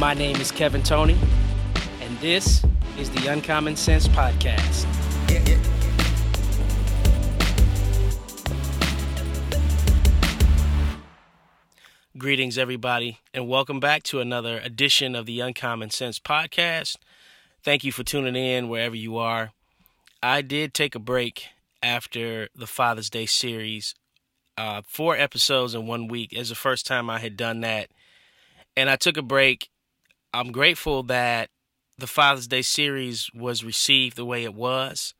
My 0.00 0.14
name 0.14 0.36
is 0.36 0.50
Kevin 0.50 0.82
Tony, 0.82 1.14
and 2.00 2.18
this 2.20 2.64
is 2.98 3.10
the 3.10 3.26
Uncommon 3.26 3.76
Sense 3.76 4.08
Podcast. 4.08 4.86
Greetings, 12.16 12.56
everybody, 12.56 13.18
and 13.34 13.46
welcome 13.46 13.78
back 13.78 14.02
to 14.04 14.20
another 14.20 14.58
edition 14.60 15.14
of 15.14 15.26
the 15.26 15.40
Uncommon 15.40 15.90
Sense 15.90 16.18
Podcast. 16.18 16.96
Thank 17.62 17.84
you 17.84 17.92
for 17.92 18.02
tuning 18.02 18.36
in 18.36 18.70
wherever 18.70 18.96
you 18.96 19.18
are. 19.18 19.52
I 20.22 20.40
did 20.40 20.72
take 20.72 20.94
a 20.94 20.98
break 20.98 21.48
after 21.82 22.48
the 22.56 22.66
Father's 22.66 23.10
Day 23.10 23.26
series, 23.26 23.94
uh, 24.56 24.80
four 24.88 25.14
episodes 25.14 25.74
in 25.74 25.86
one 25.86 26.08
week. 26.08 26.32
It's 26.32 26.48
the 26.48 26.54
first 26.54 26.86
time 26.86 27.10
I 27.10 27.18
had 27.18 27.36
done 27.36 27.60
that. 27.60 27.90
And 28.74 28.88
I 28.88 28.96
took 28.96 29.18
a 29.18 29.22
break. 29.22 29.68
I'm 30.32 30.52
grateful 30.52 31.02
that 31.04 31.50
the 31.98 32.06
Father's 32.06 32.46
Day 32.46 32.62
series 32.62 33.30
was 33.34 33.64
received 33.64 34.16
the 34.16 34.24
way 34.24 34.44
it 34.44 34.54
was. 34.54 35.12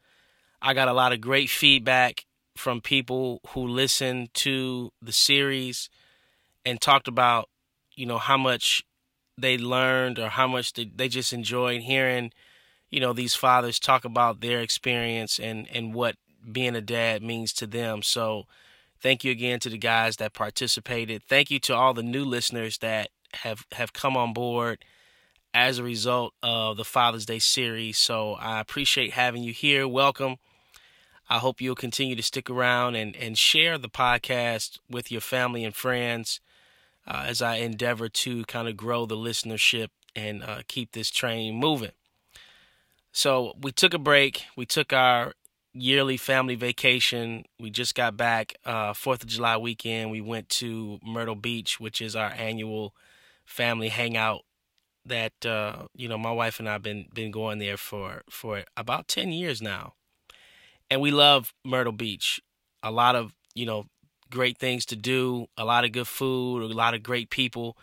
I 0.62 0.72
got 0.72 0.88
a 0.88 0.92
lot 0.92 1.12
of 1.12 1.20
great 1.20 1.50
feedback 1.50 2.26
from 2.56 2.80
people 2.80 3.40
who 3.48 3.66
listened 3.66 4.32
to 4.34 4.92
the 5.02 5.12
series 5.12 5.90
and 6.64 6.80
talked 6.80 7.08
about, 7.08 7.48
you 7.94 8.06
know, 8.06 8.18
how 8.18 8.36
much 8.36 8.84
they 9.36 9.58
learned 9.58 10.18
or 10.18 10.28
how 10.28 10.46
much 10.46 10.74
they, 10.74 10.84
they 10.84 11.08
just 11.08 11.32
enjoyed 11.32 11.82
hearing, 11.82 12.32
you 12.90 13.00
know, 13.00 13.12
these 13.12 13.34
fathers 13.34 13.80
talk 13.80 14.04
about 14.04 14.40
their 14.40 14.60
experience 14.60 15.40
and, 15.40 15.66
and 15.72 15.94
what 15.94 16.16
being 16.52 16.76
a 16.76 16.80
dad 16.80 17.22
means 17.22 17.52
to 17.54 17.66
them. 17.66 18.02
So 18.02 18.44
thank 19.00 19.24
you 19.24 19.32
again 19.32 19.58
to 19.60 19.70
the 19.70 19.78
guys 19.78 20.16
that 20.16 20.34
participated. 20.34 21.22
Thank 21.28 21.50
you 21.50 21.58
to 21.60 21.74
all 21.74 21.94
the 21.94 22.02
new 22.02 22.24
listeners 22.24 22.78
that 22.78 23.08
have, 23.34 23.66
have 23.72 23.92
come 23.92 24.16
on 24.16 24.32
board 24.32 24.84
as 25.52 25.78
a 25.78 25.82
result 25.82 26.34
of 26.42 26.76
the 26.76 26.84
Father's 26.84 27.26
Day 27.26 27.38
series. 27.38 27.98
So 27.98 28.34
I 28.34 28.60
appreciate 28.60 29.12
having 29.12 29.42
you 29.42 29.52
here. 29.52 29.86
Welcome. 29.88 30.36
I 31.28 31.38
hope 31.38 31.60
you'll 31.60 31.74
continue 31.76 32.16
to 32.16 32.22
stick 32.22 32.50
around 32.50 32.96
and, 32.96 33.14
and 33.14 33.38
share 33.38 33.78
the 33.78 33.88
podcast 33.88 34.78
with 34.88 35.12
your 35.12 35.20
family 35.20 35.64
and 35.64 35.74
friends 35.74 36.40
uh, 37.06 37.24
as 37.26 37.40
I 37.40 37.56
endeavor 37.56 38.08
to 38.08 38.44
kind 38.46 38.68
of 38.68 38.76
grow 38.76 39.06
the 39.06 39.16
listenership 39.16 39.88
and 40.16 40.42
uh, 40.42 40.62
keep 40.66 40.92
this 40.92 41.10
train 41.10 41.54
moving. 41.54 41.92
So 43.12 43.54
we 43.60 43.72
took 43.72 43.94
a 43.94 43.98
break. 43.98 44.44
We 44.56 44.66
took 44.66 44.92
our 44.92 45.34
yearly 45.72 46.16
family 46.16 46.56
vacation. 46.56 47.44
We 47.58 47.70
just 47.70 47.94
got 47.94 48.16
back 48.16 48.54
uh, 48.64 48.92
Fourth 48.92 49.22
of 49.22 49.28
July 49.28 49.56
weekend. 49.56 50.10
We 50.10 50.20
went 50.20 50.48
to 50.50 50.98
Myrtle 51.04 51.36
Beach, 51.36 51.78
which 51.78 52.00
is 52.00 52.16
our 52.16 52.30
annual 52.30 52.94
family 53.44 53.88
hangout. 53.88 54.42
That 55.04 55.46
uh, 55.46 55.86
you 55.94 56.08
know, 56.08 56.18
my 56.18 56.32
wife 56.32 56.58
and 56.58 56.68
I've 56.68 56.82
been 56.82 57.06
been 57.14 57.30
going 57.30 57.58
there 57.58 57.76
for 57.76 58.22
for 58.28 58.64
about 58.76 59.08
ten 59.08 59.32
years 59.32 59.62
now, 59.62 59.94
and 60.90 61.00
we 61.00 61.10
love 61.10 61.52
Myrtle 61.64 61.92
Beach. 61.92 62.40
A 62.82 62.90
lot 62.90 63.16
of 63.16 63.32
you 63.54 63.66
know 63.66 63.86
great 64.30 64.58
things 64.58 64.86
to 64.86 64.96
do, 64.96 65.46
a 65.56 65.64
lot 65.64 65.84
of 65.84 65.92
good 65.92 66.06
food, 66.06 66.62
a 66.62 66.74
lot 66.74 66.94
of 66.94 67.02
great 67.02 67.30
people. 67.30 67.76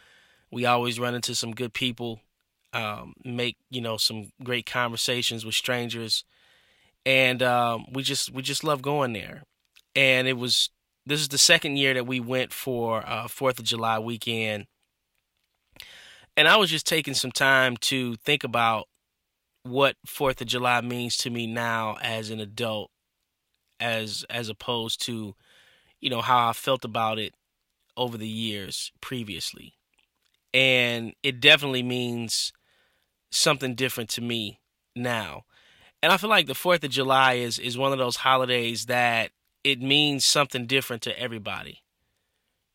We 0.52 0.66
always 0.66 1.00
run 1.00 1.14
into 1.14 1.36
some 1.36 1.52
good 1.52 1.74
people, 1.74 2.22
um, 2.74 3.14
make 3.26 3.58
you 3.70 3.82
know 3.82 3.98
some 3.98 4.32
great 4.44 4.66
conversations 4.66 5.46
with 5.46 5.56
strangers, 5.56 6.24
and 7.06 7.42
um, 7.44 7.86
we 7.92 8.04
just 8.04 8.32
we 8.32 8.42
just 8.42 8.64
love 8.64 8.82
going 8.82 9.14
there. 9.14 9.44
And 9.96 10.28
it 10.28 10.38
was 10.38 10.70
this 11.06 11.22
is 11.22 11.30
the 11.30 11.38
second 11.38 11.78
year 11.78 11.94
that 11.94 12.06
we 12.06 12.20
went 12.20 12.52
for 12.54 13.08
uh, 13.08 13.28
Fourth 13.28 13.60
of 13.60 13.66
July 13.66 13.98
weekend, 13.98 14.68
and 16.38 16.48
I 16.48 16.56
was 16.56 16.70
just 16.70 16.88
taking 16.88 17.14
some 17.14 17.32
time 17.32 17.76
to 17.78 18.16
think 18.16 18.46
about 18.46 18.88
what 19.64 19.98
Fourth 20.06 20.40
of 20.40 20.48
July 20.48 20.80
means 20.80 21.18
to 21.18 21.30
me 21.30 21.48
now 21.48 21.98
as 22.02 22.30
an 22.30 22.40
adult, 22.40 22.90
as 23.82 24.26
as 24.30 24.48
opposed 24.48 25.02
to 25.06 25.36
you 26.00 26.10
know, 26.10 26.22
how 26.22 26.50
I 26.50 26.54
felt 26.54 26.86
about 26.86 27.20
it 27.20 27.34
over 27.96 28.18
the 28.18 28.28
years 28.28 28.92
previously. 29.02 29.74
And 30.54 31.14
it 31.24 31.40
definitely 31.40 31.84
means 31.84 32.54
something 33.32 33.76
different 33.76 34.10
to 34.12 34.22
me 34.22 34.60
now. 34.96 35.44
And 36.02 36.12
I 36.12 36.18
feel 36.18 36.30
like 36.30 36.48
the 36.48 36.54
4th 36.54 36.84
of 36.84 36.92
July 36.92 37.34
is 37.34 37.60
is 37.60 37.78
one 37.78 37.92
of 37.92 37.98
those 37.98 38.18
holidays 38.18 38.86
that 38.86 39.32
it 39.64 39.82
means 39.82 40.24
something 40.24 40.66
different 40.68 41.02
to 41.04 41.20
everybody. 41.20 41.82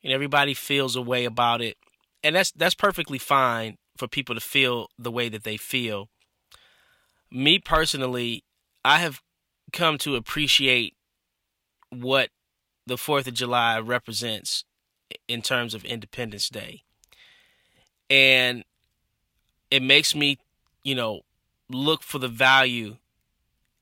And 0.03 0.13
everybody 0.13 0.55
feels 0.55 0.97
a 0.97 1.03
way 1.03 1.25
about 1.25 1.63
it. 1.63 1.77
And 2.25 2.37
that's 2.37 2.53
that's 2.53 2.75
perfectly 2.75 3.19
fine 3.19 3.79
for 3.97 4.09
people 4.09 4.35
to 4.35 4.41
feel 4.41 4.89
the 4.99 5.11
way 5.11 5.29
that 5.29 5.45
they 5.45 5.57
feel. 5.57 6.09
Me 7.31 7.59
personally, 7.59 8.45
I 8.85 8.99
have 8.99 9.21
come 9.73 9.99
to 9.99 10.17
appreciate 10.17 10.95
what 11.91 12.31
the 12.87 12.97
4th 12.97 13.27
of 13.27 13.35
July 13.35 13.79
represents 13.79 14.65
in 15.29 15.43
terms 15.43 15.75
of 15.75 15.85
Independence 15.85 16.49
Day. 16.49 16.83
And 18.11 18.65
it 19.71 19.83
makes 19.83 20.15
me, 20.15 20.39
you 20.85 20.95
know, 20.95 21.21
look 21.69 22.03
for 22.03 22.19
the 22.19 22.29
value 22.29 22.97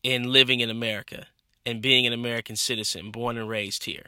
in 0.03 0.33
living 0.33 0.61
in 0.61 0.71
America 0.71 1.27
and 1.67 1.83
being 1.83 2.07
an 2.07 2.13
American 2.13 2.57
citizen, 2.57 3.11
born 3.11 3.37
and 3.37 3.49
raised 3.49 3.85
here. 3.85 4.07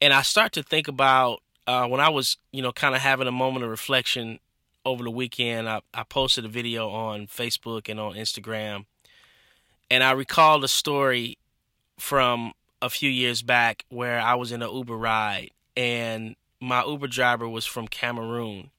And 0.00 0.12
I 0.12 0.22
start 0.22 0.52
to 0.52 0.62
think 0.62 0.88
about 0.88 1.40
uh, 1.66 1.86
when 1.86 2.00
I 2.00 2.08
was, 2.08 2.36
you 2.52 2.62
know, 2.62 2.72
kind 2.72 2.94
of 2.94 3.00
having 3.00 3.26
a 3.26 3.32
moment 3.32 3.64
of 3.64 3.70
reflection 3.70 4.38
over 4.84 5.02
the 5.02 5.10
weekend. 5.10 5.68
I, 5.68 5.80
I 5.92 6.04
posted 6.04 6.44
a 6.44 6.48
video 6.48 6.88
on 6.88 7.26
Facebook 7.26 7.88
and 7.88 7.98
on 7.98 8.14
Instagram, 8.14 8.86
and 9.90 10.02
I 10.02 10.12
recalled 10.12 10.64
a 10.64 10.68
story 10.68 11.38
from 11.98 12.52
a 12.82 12.90
few 12.90 13.10
years 13.10 13.42
back 13.42 13.84
where 13.88 14.20
I 14.20 14.34
was 14.34 14.52
in 14.52 14.62
an 14.62 14.70
Uber 14.70 14.96
ride 14.96 15.50
and 15.76 16.36
my 16.60 16.84
Uber 16.84 17.08
driver 17.08 17.48
was 17.48 17.66
from 17.66 17.88
Cameroon. 17.88 18.70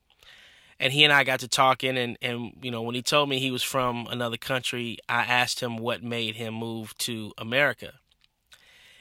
And 0.79 0.93
he 0.93 1.03
and 1.03 1.11
I 1.11 1.23
got 1.23 1.39
to 1.39 1.47
talking 1.47 1.97
and, 1.97 2.17
and 2.21 2.53
you 2.61 2.69
know, 2.69 2.83
when 2.83 2.95
he 2.95 3.01
told 3.01 3.29
me 3.29 3.39
he 3.39 3.51
was 3.51 3.63
from 3.63 4.07
another 4.09 4.37
country, 4.37 4.99
I 5.09 5.23
asked 5.23 5.59
him 5.59 5.77
what 5.77 6.03
made 6.03 6.35
him 6.35 6.53
move 6.53 6.95
to 6.99 7.33
America. 7.37 7.93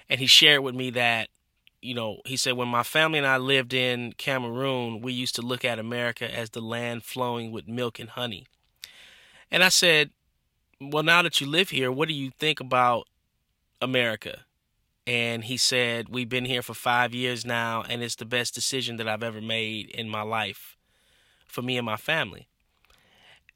And 0.09 0.21
he 0.21 0.27
shared 0.27 0.63
with 0.63 0.75
me 0.75 0.91
that, 0.91 1.29
you 1.83 1.95
know, 1.95 2.21
he 2.25 2.37
said 2.37 2.57
when 2.57 2.69
my 2.69 2.83
family 2.83 3.19
and 3.19 3.27
I 3.27 3.37
lived 3.37 3.75
in 3.75 4.13
Cameroon, 4.13 5.01
we 5.01 5.13
used 5.13 5.35
to 5.37 5.43
look 5.43 5.65
at 5.65 5.79
America 5.79 6.33
as 6.33 6.51
the 6.51 6.61
land 6.61 7.05
flowing 7.05 7.53
with 7.53 7.69
milk 7.69 7.99
and 7.99 8.11
honey. 8.11 8.47
And 9.51 9.63
I 9.63 9.69
said, 9.69 10.11
Well, 10.81 11.03
now 11.03 11.23
that 11.23 11.41
you 11.41 11.47
live 11.47 11.71
here, 11.71 11.93
what 11.93 12.09
do 12.09 12.15
you 12.15 12.31
think 12.39 12.61
about 12.61 13.07
America? 13.81 14.47
and 15.07 15.45
he 15.45 15.57
said, 15.57 16.09
We've 16.09 16.29
been 16.29 16.45
here 16.45 16.63
for 16.63 16.75
five 16.75 17.15
years 17.15 17.47
now, 17.47 17.85
and 17.89 18.03
it's 18.03 18.17
the 18.17 18.25
best 18.25 18.55
decision 18.55 18.97
that 18.97 19.09
I've 19.09 19.23
ever 19.23 19.41
made 19.41 19.91
in 19.91 20.09
my 20.09 20.23
life 20.23 20.77
for 21.47 21.63
me 21.63 21.77
and 21.79 21.87
my 21.87 21.97
family. 21.97 22.49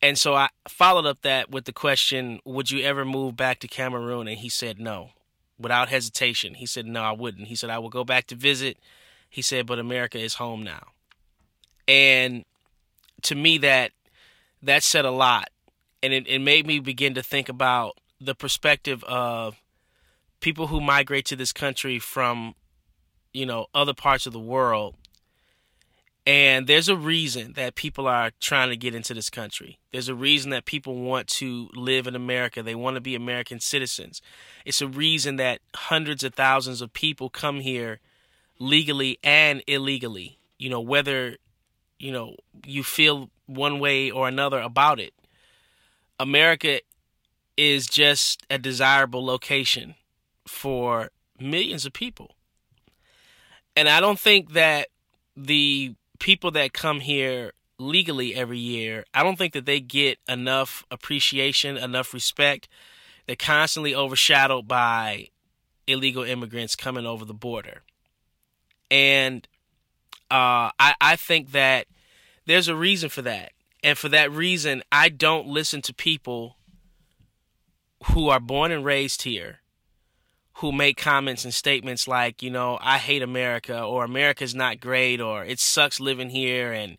And 0.00 0.16
so 0.16 0.34
I 0.34 0.48
followed 0.68 1.06
up 1.06 1.22
that 1.22 1.50
with 1.50 1.64
the 1.64 1.72
question, 1.72 2.40
Would 2.44 2.70
you 2.70 2.84
ever 2.84 3.04
move 3.04 3.36
back 3.36 3.58
to 3.60 3.68
Cameroon? 3.68 4.28
And 4.28 4.38
he 4.38 4.48
said, 4.48 4.78
No, 4.78 5.10
without 5.60 5.90
hesitation. 5.90 6.54
He 6.54 6.66
said, 6.66 6.86
No, 6.86 7.02
I 7.02 7.12
wouldn't. 7.12 7.48
He 7.48 7.54
said, 7.54 7.70
I 7.70 7.78
will 7.78 7.90
go 7.90 8.04
back 8.04 8.26
to 8.28 8.34
visit. 8.34 8.78
He 9.28 9.42
said, 9.42 9.66
But 9.66 9.78
America 9.78 10.18
is 10.18 10.34
home 10.34 10.64
now. 10.64 10.88
And 11.86 12.44
to 13.22 13.34
me, 13.34 13.58
that 13.58 13.92
that 14.62 14.82
said 14.82 15.04
a 15.04 15.10
lot. 15.10 15.50
And 16.02 16.12
it, 16.12 16.26
it 16.26 16.38
made 16.38 16.66
me 16.66 16.78
begin 16.78 17.14
to 17.14 17.22
think 17.22 17.48
about 17.48 17.98
the 18.20 18.34
perspective 18.34 19.04
of 19.04 19.60
people 20.40 20.68
who 20.68 20.80
migrate 20.80 21.26
to 21.26 21.36
this 21.36 21.52
country 21.52 21.98
from 21.98 22.54
you 23.32 23.46
know 23.46 23.66
other 23.74 23.94
parts 23.94 24.26
of 24.26 24.32
the 24.32 24.40
world 24.40 24.96
and 26.26 26.66
there's 26.66 26.88
a 26.88 26.96
reason 26.96 27.54
that 27.54 27.74
people 27.74 28.06
are 28.06 28.30
trying 28.40 28.68
to 28.68 28.76
get 28.76 28.94
into 28.94 29.14
this 29.14 29.30
country. 29.30 29.78
There's 29.90 30.08
a 30.08 30.14
reason 30.14 30.50
that 30.50 30.66
people 30.66 30.96
want 30.96 31.26
to 31.28 31.70
live 31.74 32.06
in 32.06 32.14
America. 32.14 32.62
They 32.62 32.74
want 32.74 32.96
to 32.96 33.00
be 33.00 33.14
American 33.14 33.58
citizens. 33.58 34.20
It's 34.64 34.82
a 34.82 34.86
reason 34.86 35.36
that 35.36 35.60
hundreds 35.74 36.22
of 36.22 36.34
thousands 36.34 36.82
of 36.82 36.92
people 36.92 37.30
come 37.30 37.60
here 37.60 38.00
legally 38.58 39.18
and 39.24 39.62
illegally. 39.66 40.38
You 40.58 40.68
know, 40.68 40.80
whether 40.80 41.36
you 41.98 42.12
know 42.12 42.36
you 42.66 42.82
feel 42.82 43.30
one 43.46 43.80
way 43.80 44.10
or 44.10 44.28
another 44.28 44.60
about 44.60 45.00
it. 45.00 45.14
America 46.18 46.80
is 47.56 47.86
just 47.86 48.42
a 48.50 48.58
desirable 48.58 49.24
location 49.24 49.94
for 50.46 51.10
millions 51.38 51.86
of 51.86 51.92
people. 51.92 52.34
And 53.74 53.88
I 53.88 54.00
don't 54.00 54.18
think 54.18 54.52
that 54.52 54.88
the 55.36 55.94
people 56.20 56.52
that 56.52 56.72
come 56.72 57.00
here 57.00 57.52
legally 57.78 58.34
every 58.34 58.58
year, 58.58 59.04
I 59.12 59.24
don't 59.24 59.36
think 59.36 59.54
that 59.54 59.66
they 59.66 59.80
get 59.80 60.18
enough 60.28 60.84
appreciation, 60.90 61.76
enough 61.76 62.14
respect. 62.14 62.68
They're 63.26 63.34
constantly 63.34 63.94
overshadowed 63.94 64.68
by 64.68 65.30
illegal 65.88 66.22
immigrants 66.22 66.76
coming 66.76 67.06
over 67.06 67.24
the 67.24 67.34
border. 67.34 67.82
And 68.90 69.48
uh, 70.30 70.70
I, 70.78 70.94
I 71.00 71.16
think 71.16 71.52
that 71.52 71.86
there's 72.46 72.68
a 72.68 72.76
reason 72.76 73.08
for 73.08 73.22
that. 73.22 73.52
And 73.82 73.96
for 73.96 74.08
that 74.10 74.30
reason, 74.30 74.82
I 74.92 75.08
don't 75.08 75.46
listen 75.46 75.80
to 75.82 75.94
people 75.94 76.56
who 78.12 78.28
are 78.28 78.40
born 78.40 78.70
and 78.70 78.84
raised 78.84 79.22
here 79.22 79.59
who 80.60 80.72
make 80.72 80.98
comments 80.98 81.46
and 81.46 81.54
statements 81.54 82.06
like, 82.06 82.42
you 82.42 82.50
know, 82.50 82.78
I 82.82 82.98
hate 82.98 83.22
America 83.22 83.82
or 83.82 84.04
America's 84.04 84.54
not 84.54 84.78
great 84.78 85.18
or 85.18 85.42
it 85.42 85.58
sucks 85.58 86.00
living 86.00 86.28
here 86.28 86.70
and 86.70 86.98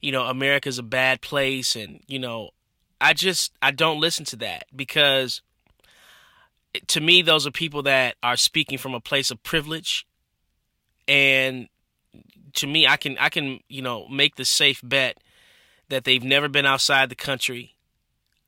you 0.00 0.10
know, 0.10 0.24
America's 0.24 0.78
a 0.78 0.82
bad 0.82 1.20
place 1.20 1.76
and, 1.76 2.00
you 2.08 2.18
know, 2.18 2.50
I 3.00 3.12
just 3.12 3.52
I 3.60 3.70
don't 3.70 4.00
listen 4.00 4.24
to 4.26 4.36
that 4.36 4.64
because 4.74 5.42
to 6.86 7.00
me 7.02 7.20
those 7.20 7.46
are 7.46 7.50
people 7.50 7.82
that 7.82 8.16
are 8.22 8.36
speaking 8.36 8.78
from 8.78 8.94
a 8.94 9.00
place 9.00 9.30
of 9.30 9.42
privilege 9.42 10.06
and 11.06 11.68
to 12.54 12.66
me 12.66 12.86
I 12.86 12.96
can 12.96 13.18
I 13.18 13.28
can, 13.28 13.60
you 13.68 13.82
know, 13.82 14.08
make 14.08 14.36
the 14.36 14.46
safe 14.46 14.80
bet 14.82 15.18
that 15.90 16.04
they've 16.04 16.24
never 16.24 16.48
been 16.48 16.64
outside 16.64 17.10
the 17.10 17.14
country. 17.14 17.74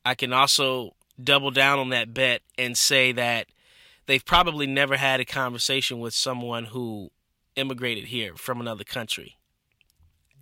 I 0.07 0.15
can 0.15 0.33
also 0.33 0.95
double 1.23 1.51
down 1.51 1.79
on 1.79 1.91
that 1.91 2.15
bet 2.15 2.41
and 2.57 2.79
say 2.79 3.13
that 3.13 3.47
they've 4.07 4.25
probably 4.25 4.67
never 4.67 4.97
had 4.97 5.21
a 5.21 5.25
conversation 5.25 6.01
with 6.01 6.15
someone 6.15 6.67
who 6.67 7.11
immigrated 7.57 8.07
here 8.07 8.35
from 8.35 8.61
another 8.61 8.85
country 8.85 9.37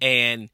and 0.00 0.48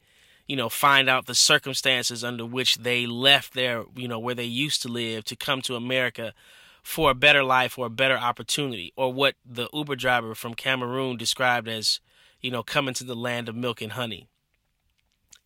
you 0.47 0.57
know 0.57 0.69
find 0.69 1.09
out 1.09 1.27
the 1.27 1.35
circumstances 1.35 2.25
under 2.25 2.45
which 2.45 2.79
they 2.79 3.07
left 3.07 3.55
their 3.55 3.85
you 3.95 4.09
know 4.09 4.19
where 4.19 4.35
they 4.35 4.45
used 4.45 4.83
to 4.83 4.89
live 4.89 5.25
to 5.25 5.37
come 5.37 5.63
to 5.63 5.77
America 5.77 6.35
for 6.83 7.11
a 7.11 7.15
better 7.15 7.45
life 7.45 7.79
or 7.79 7.87
a 7.87 7.91
better 7.91 8.17
opportunity 8.17 8.93
or 8.97 9.13
what 9.13 9.35
the 9.45 9.69
Uber 9.73 9.95
driver 9.95 10.35
from 10.35 10.55
Cameroon 10.55 11.17
described 11.17 11.69
as 11.69 12.01
you 12.41 12.51
know 12.51 12.63
coming 12.63 12.95
to 12.95 13.05
the 13.05 13.15
land 13.15 13.49
of 13.49 13.55
milk 13.55 13.81
and 13.81 13.93
honey 13.93 14.29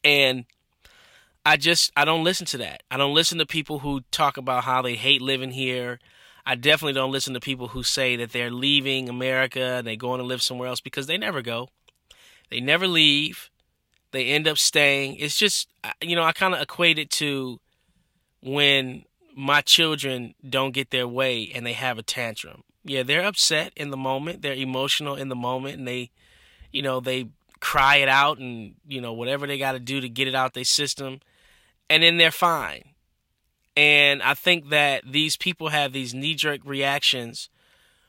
and 0.02 0.46
I 1.44 1.56
just 1.56 1.92
I 1.96 2.04
don't 2.04 2.24
listen 2.24 2.46
to 2.46 2.58
that. 2.58 2.82
I 2.90 2.96
don't 2.96 3.14
listen 3.14 3.38
to 3.38 3.46
people 3.46 3.80
who 3.80 4.02
talk 4.10 4.36
about 4.36 4.64
how 4.64 4.82
they 4.82 4.94
hate 4.94 5.20
living 5.20 5.50
here. 5.50 5.98
I 6.44 6.54
definitely 6.56 6.94
don't 6.94 7.12
listen 7.12 7.34
to 7.34 7.40
people 7.40 7.68
who 7.68 7.82
say 7.82 8.16
that 8.16 8.32
they're 8.32 8.50
leaving 8.50 9.08
America 9.08 9.60
and 9.60 9.86
they're 9.86 9.96
going 9.96 10.18
to 10.18 10.26
live 10.26 10.42
somewhere 10.42 10.68
else 10.68 10.80
because 10.80 11.06
they 11.06 11.16
never 11.16 11.40
go. 11.42 11.68
They 12.50 12.60
never 12.60 12.86
leave. 12.86 13.50
They 14.10 14.26
end 14.26 14.48
up 14.48 14.58
staying. 14.58 15.16
It's 15.16 15.38
just 15.38 15.68
you 16.00 16.16
know, 16.16 16.24
I 16.24 16.32
kind 16.32 16.54
of 16.54 16.60
equate 16.60 16.98
it 16.98 17.10
to 17.12 17.60
when 18.42 19.04
my 19.34 19.60
children 19.60 20.34
don't 20.48 20.74
get 20.74 20.90
their 20.90 21.08
way 21.08 21.50
and 21.54 21.64
they 21.64 21.72
have 21.72 21.98
a 21.98 22.02
tantrum. 22.02 22.64
Yeah, 22.84 23.04
they're 23.04 23.24
upset 23.24 23.72
in 23.76 23.90
the 23.90 23.96
moment. 23.96 24.42
They're 24.42 24.52
emotional 24.54 25.14
in 25.14 25.28
the 25.28 25.36
moment 25.36 25.78
and 25.78 25.86
they 25.86 26.10
you 26.72 26.82
know, 26.82 27.00
they 27.00 27.28
cry 27.60 27.96
it 27.96 28.08
out 28.08 28.38
and 28.38 28.74
you 28.88 29.00
know 29.00 29.12
whatever 29.12 29.46
they 29.46 29.56
got 29.56 29.72
to 29.72 29.78
do 29.78 30.00
to 30.00 30.08
get 30.08 30.26
it 30.26 30.34
out 30.34 30.52
their 30.52 30.64
system 30.64 31.20
and 31.88 32.02
then 32.02 32.16
they're 32.16 32.30
fine. 32.30 32.82
And 33.76 34.22
I 34.22 34.34
think 34.34 34.68
that 34.68 35.04
these 35.10 35.36
people 35.36 35.68
have 35.68 35.92
these 35.92 36.12
knee 36.14 36.34
jerk 36.34 36.60
reactions 36.64 37.48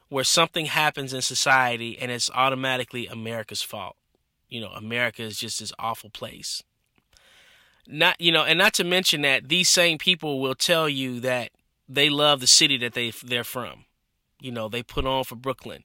where 0.10 0.24
something 0.24 0.68
happens 0.68 1.14
in 1.14 1.22
society 1.22 1.98
and 1.98 2.12
it's 2.12 2.30
automatically 2.32 3.08
America's 3.08 3.62
fault. 3.62 3.96
You 4.50 4.62
know, 4.62 4.70
America 4.70 5.24
is 5.24 5.40
just 5.40 5.60
this 5.60 5.72
awful 5.80 6.10
place. 6.10 6.62
Not, 7.88 8.20
you 8.20 8.32
know, 8.32 8.44
and 8.44 8.60
not 8.60 8.74
to 8.76 8.84
mention 8.84 9.22
that 9.22 9.50
these 9.50 9.70
same 9.70 9.98
people 9.98 10.40
will 10.40 10.56
tell 10.56 10.88
you 10.88 11.20
that 11.22 11.50
they 11.90 12.10
love 12.10 12.40
the 12.40 12.48
city 12.48 12.78
that 12.78 12.94
they 12.94 13.12
they're 13.24 13.44
from. 13.44 13.86
You 14.40 14.52
know, 14.52 14.70
they 14.70 14.84
put 14.84 15.06
on 15.06 15.24
for 15.24 15.36
Brooklyn. 15.36 15.84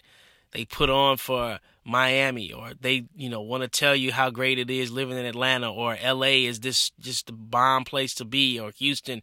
They 0.53 0.65
put 0.65 0.91
on 0.91 1.17
for 1.17 1.59
Miami 1.85 2.53
or 2.53 2.73
they, 2.79 3.07
you 3.17 3.29
know, 3.29 3.41
want 3.41 3.63
to 3.63 3.69
tell 3.69 3.97
you 3.97 4.13
how 4.13 4.31
great 4.31 4.59
it 4.59 4.71
is 4.71 4.91
living 4.91 5.17
in 5.17 5.25
Atlanta 5.25 5.73
or 5.73 5.97
LA 6.05 6.45
is 6.47 6.61
this 6.61 6.91
just 7.01 7.27
the 7.27 7.33
bomb 7.33 7.85
place 7.85 8.15
to 8.15 8.25
be 8.25 8.59
or 8.59 8.71
Houston, 8.73 9.23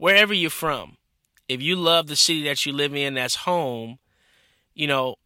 wherever 0.00 0.32
you're 0.32 0.48
from. 0.48 0.96
If 1.46 1.60
you 1.60 1.76
love 1.76 2.06
the 2.06 2.16
city 2.16 2.42
that 2.44 2.64
you 2.64 2.72
live 2.72 2.94
in 2.94 3.14
that's 3.14 3.34
home, 3.34 3.98
you 4.74 4.86
know, 4.86 5.16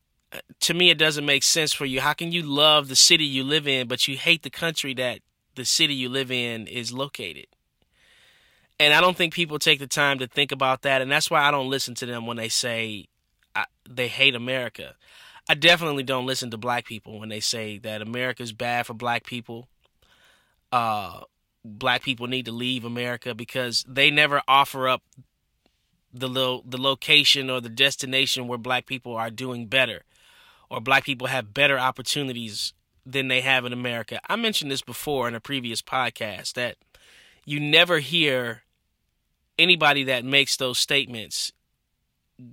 to 0.60 0.74
me 0.74 0.90
it 0.90 0.98
doesn't 0.98 1.24
make 1.24 1.44
sense 1.44 1.72
for 1.72 1.84
you. 1.84 2.00
How 2.00 2.12
can 2.12 2.32
you 2.32 2.42
love 2.42 2.88
the 2.88 2.96
city 2.96 3.24
you 3.24 3.44
live 3.44 3.68
in 3.68 3.86
but 3.86 4.08
you 4.08 4.16
hate 4.16 4.42
the 4.42 4.50
country 4.50 4.92
that 4.94 5.20
the 5.54 5.64
city 5.64 5.94
you 5.94 6.08
live 6.08 6.32
in 6.32 6.66
is 6.66 6.92
located? 6.92 7.46
And 8.80 8.92
I 8.92 9.00
don't 9.00 9.16
think 9.16 9.32
people 9.32 9.60
take 9.60 9.78
the 9.78 9.86
time 9.86 10.18
to 10.18 10.26
think 10.26 10.50
about 10.50 10.82
that 10.82 11.00
and 11.00 11.10
that's 11.10 11.30
why 11.30 11.42
I 11.42 11.52
don't 11.52 11.70
listen 11.70 11.94
to 11.96 12.06
them 12.06 12.26
when 12.26 12.36
they 12.36 12.48
say 12.48 13.06
I, 13.54 13.66
they 13.88 14.08
hate 14.08 14.34
America. 14.34 14.96
I 15.48 15.54
definitely 15.54 16.02
don't 16.02 16.26
listen 16.26 16.50
to 16.50 16.58
black 16.58 16.84
people 16.84 17.20
when 17.20 17.28
they 17.28 17.38
say 17.38 17.78
that 17.78 18.02
America's 18.02 18.52
bad 18.52 18.86
for 18.86 18.94
black 18.94 19.24
people. 19.24 19.68
Uh, 20.72 21.20
black 21.64 22.02
people 22.02 22.26
need 22.26 22.44
to 22.44 22.52
leave 22.52 22.84
America 22.84 23.34
because 23.34 23.84
they 23.88 24.10
never 24.10 24.42
offer 24.46 24.88
up 24.88 25.02
the 26.12 26.28
lo- 26.28 26.62
the 26.64 26.80
location 26.80 27.50
or 27.50 27.60
the 27.60 27.68
destination 27.68 28.46
where 28.46 28.58
black 28.58 28.86
people 28.86 29.16
are 29.16 29.30
doing 29.30 29.66
better 29.66 30.02
or 30.70 30.80
black 30.80 31.04
people 31.04 31.26
have 31.26 31.54
better 31.54 31.78
opportunities 31.78 32.72
than 33.06 33.28
they 33.28 33.40
have 33.40 33.64
in 33.64 33.72
America. 33.72 34.20
I 34.28 34.36
mentioned 34.36 34.70
this 34.70 34.82
before 34.82 35.28
in 35.28 35.34
a 35.34 35.40
previous 35.40 35.82
podcast 35.82 36.54
that 36.54 36.76
you 37.44 37.60
never 37.60 37.98
hear 37.98 38.62
anybody 39.58 40.04
that 40.04 40.24
makes 40.24 40.56
those 40.56 40.78
statements 40.78 41.52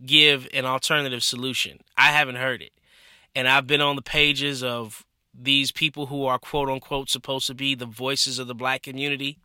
give 0.05 0.47
an 0.53 0.65
alternative 0.65 1.23
solution. 1.23 1.79
I 1.97 2.07
haven't 2.11 2.35
heard 2.35 2.61
it 2.61 2.71
and 3.35 3.47
I've 3.47 3.67
been 3.67 3.81
on 3.81 3.95
the 3.95 4.01
pages 4.01 4.63
of 4.63 5.05
these 5.33 5.71
people 5.71 6.07
who 6.07 6.25
are 6.25 6.39
quote 6.39 6.69
unquote 6.69 7.09
supposed 7.09 7.47
to 7.47 7.53
be 7.53 7.75
the 7.75 7.85
voices 7.85 8.39
of 8.39 8.47
the 8.47 8.55
black 8.55 8.83
community. 8.83 9.37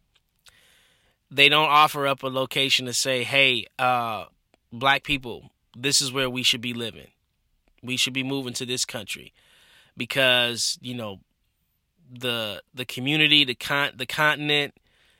They 1.30 1.48
don't 1.48 1.68
offer 1.68 2.06
up 2.06 2.22
a 2.22 2.28
location 2.28 2.86
to 2.86 2.92
say, 2.92 3.24
hey, 3.24 3.66
uh, 3.78 4.26
black 4.72 5.02
people, 5.02 5.50
this 5.76 6.00
is 6.00 6.12
where 6.12 6.30
we 6.30 6.42
should 6.42 6.60
be 6.60 6.72
living. 6.72 7.08
We 7.82 7.96
should 7.96 8.12
be 8.12 8.22
moving 8.22 8.54
to 8.54 8.66
this 8.66 8.84
country 8.84 9.32
because, 9.96 10.78
you 10.80 10.94
know, 10.94 11.20
the 12.10 12.62
the 12.72 12.84
community, 12.84 13.44
the 13.44 13.54
con 13.54 13.92
the 13.96 14.06
continent, 14.06 14.74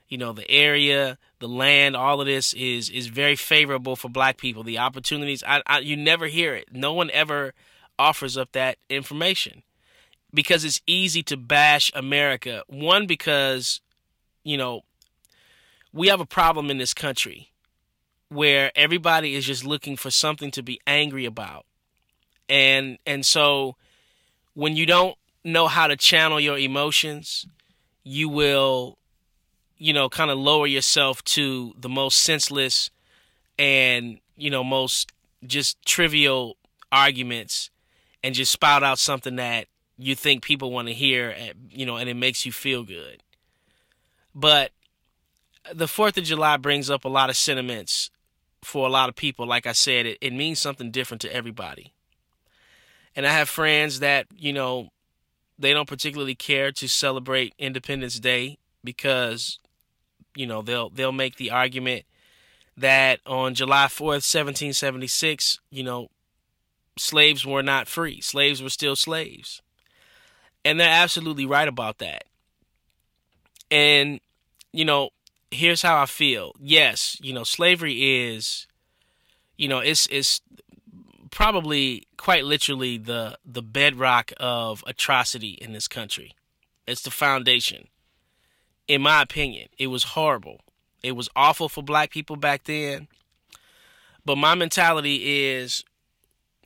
you 0.08 0.18
know, 0.18 0.32
the 0.32 0.48
area, 0.50 1.18
the 1.40 1.48
land, 1.48 1.96
all 1.96 2.20
of 2.20 2.26
this 2.26 2.52
is 2.54 2.88
is 2.88 3.08
very 3.08 3.36
favorable 3.36 3.96
for 3.96 4.08
black 4.08 4.38
people. 4.38 4.62
The 4.62 4.78
opportunities, 4.78 5.42
I, 5.46 5.62
I 5.66 5.80
you 5.80 5.96
never 5.96 6.26
hear 6.26 6.54
it. 6.54 6.68
No 6.72 6.92
one 6.92 7.10
ever 7.10 7.54
offers 7.98 8.36
up 8.36 8.52
that 8.52 8.78
information 8.88 9.62
because 10.32 10.64
it's 10.64 10.80
easy 10.86 11.22
to 11.24 11.36
bash 11.36 11.90
America. 11.94 12.62
One, 12.68 13.06
because, 13.06 13.80
you 14.44 14.56
know, 14.56 14.82
we 15.92 16.08
have 16.08 16.20
a 16.20 16.26
problem 16.26 16.70
in 16.70 16.78
this 16.78 16.94
country 16.94 17.52
where 18.28 18.70
everybody 18.74 19.34
is 19.34 19.46
just 19.46 19.64
looking 19.64 19.96
for 19.96 20.10
something 20.10 20.50
to 20.52 20.62
be 20.62 20.80
angry 20.86 21.24
about. 21.24 21.64
And 22.48 22.98
and 23.06 23.24
so 23.24 23.76
when 24.54 24.76
you 24.76 24.86
don't 24.86 25.16
know 25.44 25.68
how 25.68 25.86
to 25.86 25.96
channel 25.96 26.40
your 26.40 26.58
emotions, 26.58 27.46
you 28.04 28.28
will 28.28 28.98
you 29.78 29.92
know 29.92 30.08
kind 30.08 30.30
of 30.30 30.38
lower 30.38 30.66
yourself 30.66 31.22
to 31.24 31.74
the 31.78 31.88
most 31.88 32.18
senseless 32.18 32.90
and 33.58 34.18
you 34.36 34.50
know 34.50 34.64
most 34.64 35.12
just 35.44 35.80
trivial 35.84 36.56
arguments 36.90 37.70
and 38.22 38.34
just 38.34 38.52
spout 38.52 38.82
out 38.82 38.98
something 38.98 39.36
that 39.36 39.66
you 39.98 40.14
think 40.14 40.42
people 40.42 40.70
want 40.70 40.88
to 40.88 40.94
hear, 40.94 41.34
eh, 41.36 41.52
you 41.70 41.86
know, 41.86 41.96
and 41.96 42.08
it 42.08 42.14
makes 42.14 42.44
you 42.44 42.52
feel 42.52 42.82
good. 42.82 43.22
But 44.34 44.72
the 45.72 45.86
4th 45.86 46.18
of 46.18 46.24
July 46.24 46.56
brings 46.56 46.90
up 46.90 47.04
a 47.04 47.08
lot 47.08 47.30
of 47.30 47.36
sentiments 47.36 48.10
for 48.62 48.86
a 48.86 48.90
lot 48.90 49.08
of 49.08 49.16
people. 49.16 49.46
Like 49.46 49.66
I 49.66 49.72
said, 49.72 50.06
it, 50.06 50.18
it 50.20 50.32
means 50.32 50.58
something 50.58 50.90
different 50.90 51.20
to 51.22 51.32
everybody. 51.32 51.92
And 53.14 53.26
I 53.26 53.32
have 53.32 53.48
friends 53.48 54.00
that, 54.00 54.26
you 54.36 54.52
know, 54.52 54.90
they 55.58 55.72
don't 55.72 55.88
particularly 55.88 56.34
care 56.34 56.70
to 56.72 56.88
celebrate 56.88 57.54
Independence 57.58 58.20
Day 58.20 58.58
because, 58.84 59.58
you 60.34 60.46
know, 60.46 60.60
they'll 60.60 60.90
they'll 60.90 61.12
make 61.12 61.36
the 61.36 61.50
argument 61.50 62.04
that 62.76 63.20
on 63.24 63.54
July 63.54 63.86
4th, 63.86 64.22
1776, 64.22 65.60
you 65.70 65.82
know, 65.82 66.08
slaves 66.98 67.46
were 67.46 67.62
not 67.62 67.88
free. 67.88 68.20
Slaves 68.20 68.62
were 68.62 68.68
still 68.68 68.96
slaves. 68.96 69.62
And 70.66 70.80
they're 70.80 70.90
absolutely 70.90 71.46
right 71.46 71.68
about 71.68 71.98
that. 71.98 72.24
And, 73.70 74.18
you 74.72 74.84
know, 74.84 75.10
here's 75.52 75.80
how 75.80 76.02
I 76.02 76.06
feel. 76.06 76.54
Yes, 76.58 77.16
you 77.22 77.32
know, 77.32 77.44
slavery 77.44 78.26
is, 78.26 78.66
you 79.56 79.68
know, 79.68 79.78
it's 79.78 80.08
it's 80.10 80.40
probably 81.30 82.08
quite 82.16 82.44
literally 82.44 82.98
the 82.98 83.38
the 83.44 83.62
bedrock 83.62 84.32
of 84.40 84.82
atrocity 84.88 85.50
in 85.50 85.72
this 85.72 85.86
country. 85.86 86.34
It's 86.84 87.02
the 87.02 87.12
foundation. 87.12 87.86
In 88.88 89.02
my 89.02 89.22
opinion, 89.22 89.68
it 89.78 89.86
was 89.86 90.02
horrible. 90.02 90.62
It 91.00 91.12
was 91.12 91.28
awful 91.36 91.68
for 91.68 91.82
black 91.84 92.10
people 92.10 92.34
back 92.34 92.64
then. 92.64 93.06
But 94.24 94.36
my 94.36 94.56
mentality 94.56 95.46
is 95.46 95.84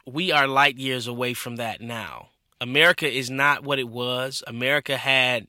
we 0.07 0.33
are 0.33 0.47
light 0.47 0.79
years 0.79 1.07
away 1.07 1.35
from 1.35 1.57
that 1.57 1.83
now. 1.83 2.30
America 2.61 3.11
is 3.11 3.31
not 3.31 3.65
what 3.65 3.79
it 3.79 3.89
was. 3.89 4.43
America 4.47 4.97
had 4.97 5.47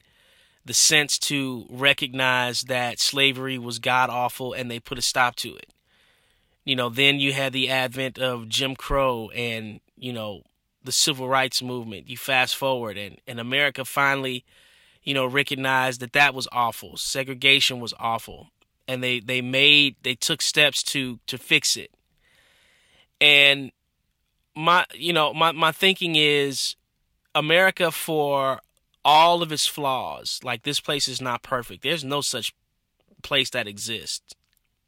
the 0.65 0.74
sense 0.74 1.18
to 1.18 1.65
recognize 1.70 2.63
that 2.63 3.00
slavery 3.00 3.58
was 3.58 3.80
god 3.80 4.10
awful 4.10 4.53
and 4.53 4.70
they 4.70 4.80
put 4.80 4.98
a 4.98 5.01
stop 5.01 5.36
to 5.36 5.56
it. 5.56 5.74
You 6.63 6.75
know, 6.75 6.89
then 6.89 7.20
you 7.20 7.34
had 7.34 7.53
the 7.53 7.70
advent 7.70 8.20
of 8.20 8.48
Jim 8.48 8.75
Crow 8.75 9.30
and, 9.32 9.80
you 9.98 10.13
know, 10.13 10.44
the 10.84 10.91
civil 10.91 11.27
rights 11.27 11.62
movement. 11.62 12.08
You 12.08 12.18
fast 12.18 12.56
forward 12.56 12.98
and, 12.98 13.18
and 13.27 13.39
America 13.39 13.84
finally, 13.84 14.46
you 15.03 15.13
know, 15.13 15.25
recognized 15.25 16.00
that 16.01 16.13
that 16.13 16.36
was 16.36 16.48
awful. 16.51 16.98
Segregation 16.98 17.80
was 17.80 17.94
awful. 18.00 18.51
And 18.88 19.03
they, 19.03 19.20
they 19.20 19.41
made, 19.41 19.96
they 20.03 20.15
took 20.15 20.41
steps 20.41 20.84
to, 20.84 21.20
to 21.25 21.38
fix 21.38 21.75
it. 21.75 21.91
And 23.20 23.72
my, 24.56 24.86
you 24.94 25.13
know, 25.13 25.34
my, 25.34 25.51
my 25.51 25.72
thinking 25.72 26.15
is 26.15 26.75
America 27.34 27.92
for 27.92 28.60
all 29.04 29.42
of 29.42 29.52
its 29.52 29.66
flaws, 29.68 30.40
like 30.44 30.64
this 30.64 30.80
place 30.80 31.08
is 31.08 31.22
not 31.22 31.44
perfect. 31.44 31.84
There's 31.84 32.04
no 32.04 32.22
such 32.22 32.54
place 33.24 33.50
that 33.52 33.68
exists 33.68 34.34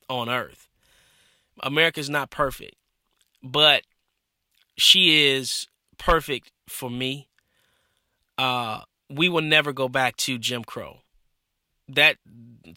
on 0.10 0.30
earth. 0.30 0.68
America 1.62 2.00
is 2.00 2.10
not 2.10 2.30
perfect, 2.30 2.76
but 3.44 3.84
she 4.76 5.28
is 5.28 5.68
perfect 5.98 6.52
for 6.68 6.90
me. 6.90 7.28
Uh, 8.38 8.82
we 9.10 9.30
will 9.30 9.42
never 9.42 9.72
go 9.72 9.88
back 9.88 10.18
to 10.18 10.38
Jim 10.38 10.64
Crow. 10.64 11.00
That 11.88 12.18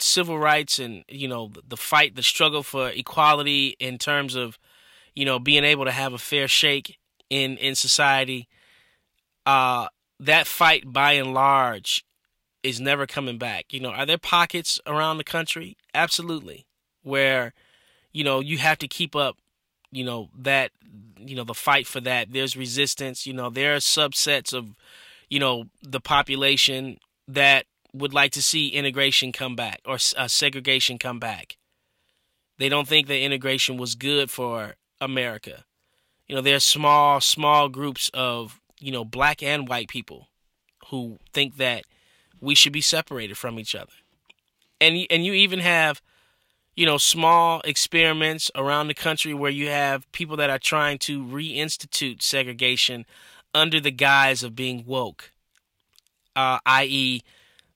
civil 0.01 0.39
rights 0.39 0.79
and 0.79 1.05
you 1.09 1.29
know 1.29 1.53
the 1.67 1.77
fight, 1.77 2.17
the 2.17 2.23
struggle 2.23 2.63
for 2.63 2.91
equality 2.91 3.77
in 3.79 3.99
terms 3.99 4.35
of 4.35 4.59
you 5.15 5.25
know 5.25 5.39
being 5.39 5.65
able 5.65 5.85
to 5.85 5.93
have 5.93 6.13
a 6.13 6.19
fair 6.19 6.49
shake 6.49 6.99
in 7.31 7.57
in 7.57 7.75
society. 7.75 8.49
Uh, 9.47 9.87
that 10.21 10.47
fight 10.47 10.93
by 10.93 11.13
and 11.13 11.33
large 11.33 12.05
is 12.63 12.81
never 12.81 13.07
coming 13.07 13.39
back. 13.39 13.73
You 13.73 13.81
know, 13.81 13.91
are 13.91 14.05
there 14.05 14.19
pockets 14.19 14.81
around 14.87 15.19
the 15.19 15.25
country? 15.25 15.77
Absolutely, 15.95 16.67
where 17.03 17.55
you 18.13 18.25
know 18.25 18.41
you 18.41 18.59
have 18.59 18.79
to 18.79 18.89
keep 18.89 19.15
up. 19.15 19.39
You 19.93 20.05
know 20.05 20.31
that 20.37 20.73
you 21.17 21.37
know 21.37 21.45
the 21.45 21.55
fight 21.55 21.87
for 21.87 22.01
that. 22.01 22.33
There's 22.33 22.57
resistance. 22.57 23.27
You 23.27 23.33
know 23.33 23.51
there 23.51 23.75
are 23.75 23.79
subsets 23.79 24.53
of 24.53 24.75
you 25.31 25.39
know 25.39 25.67
the 25.83 26.01
population 26.01 26.99
that 27.29 27.67
would 27.93 28.13
like 28.13 28.33
to 28.33 28.43
see 28.43 28.69
integration 28.69 29.33
come 29.33 29.57
back 29.57 29.81
or 29.87 29.99
uh, 30.17 30.29
segregation 30.29 30.99
come 30.99 31.19
back. 31.19 31.57
They 32.59 32.69
don't 32.69 32.89
think 32.89 33.07
that 33.07 33.21
integration 33.21 33.77
was 33.77 33.95
good 33.95 34.31
for 34.31 34.75
America. 35.01 35.65
You 36.27 36.37
know, 36.37 36.43
there 36.43 36.57
are 36.57 36.61
small, 36.61 37.21
small 37.21 37.69
groups 37.69 38.11
of 38.13 38.61
you 38.79 38.93
know, 38.93 39.05
black 39.05 39.43
and 39.43 39.69
white 39.69 39.89
people 39.89 40.29
who 40.89 41.19
think 41.33 41.57
that 41.57 41.85
we 42.41 42.55
should 42.55 42.73
be 42.73 42.81
separated 42.81 43.37
from 43.37 43.59
each 43.59 43.75
other. 43.75 43.93
And 44.81 45.07
and 45.11 45.25
you 45.25 45.33
even 45.33 45.61
have 45.61 46.03
you 46.75 46.85
know 46.85 46.99
small 46.99 47.61
experiments 47.65 48.51
around 48.55 48.89
the 48.89 48.95
country 48.95 49.33
where 49.33 49.51
you 49.51 49.69
have 49.69 50.11
people 50.13 50.37
that 50.37 50.51
are 50.51 50.59
trying 50.59 50.99
to 50.99 51.25
reinstitute 51.25 52.23
segregation 52.23 53.07
under 53.55 53.81
the 53.81 53.91
guise 53.91 54.43
of 54.43 54.55
being 54.55 54.85
woke. 54.87 55.33
Uh, 56.35 56.59
i.e., 56.67 57.23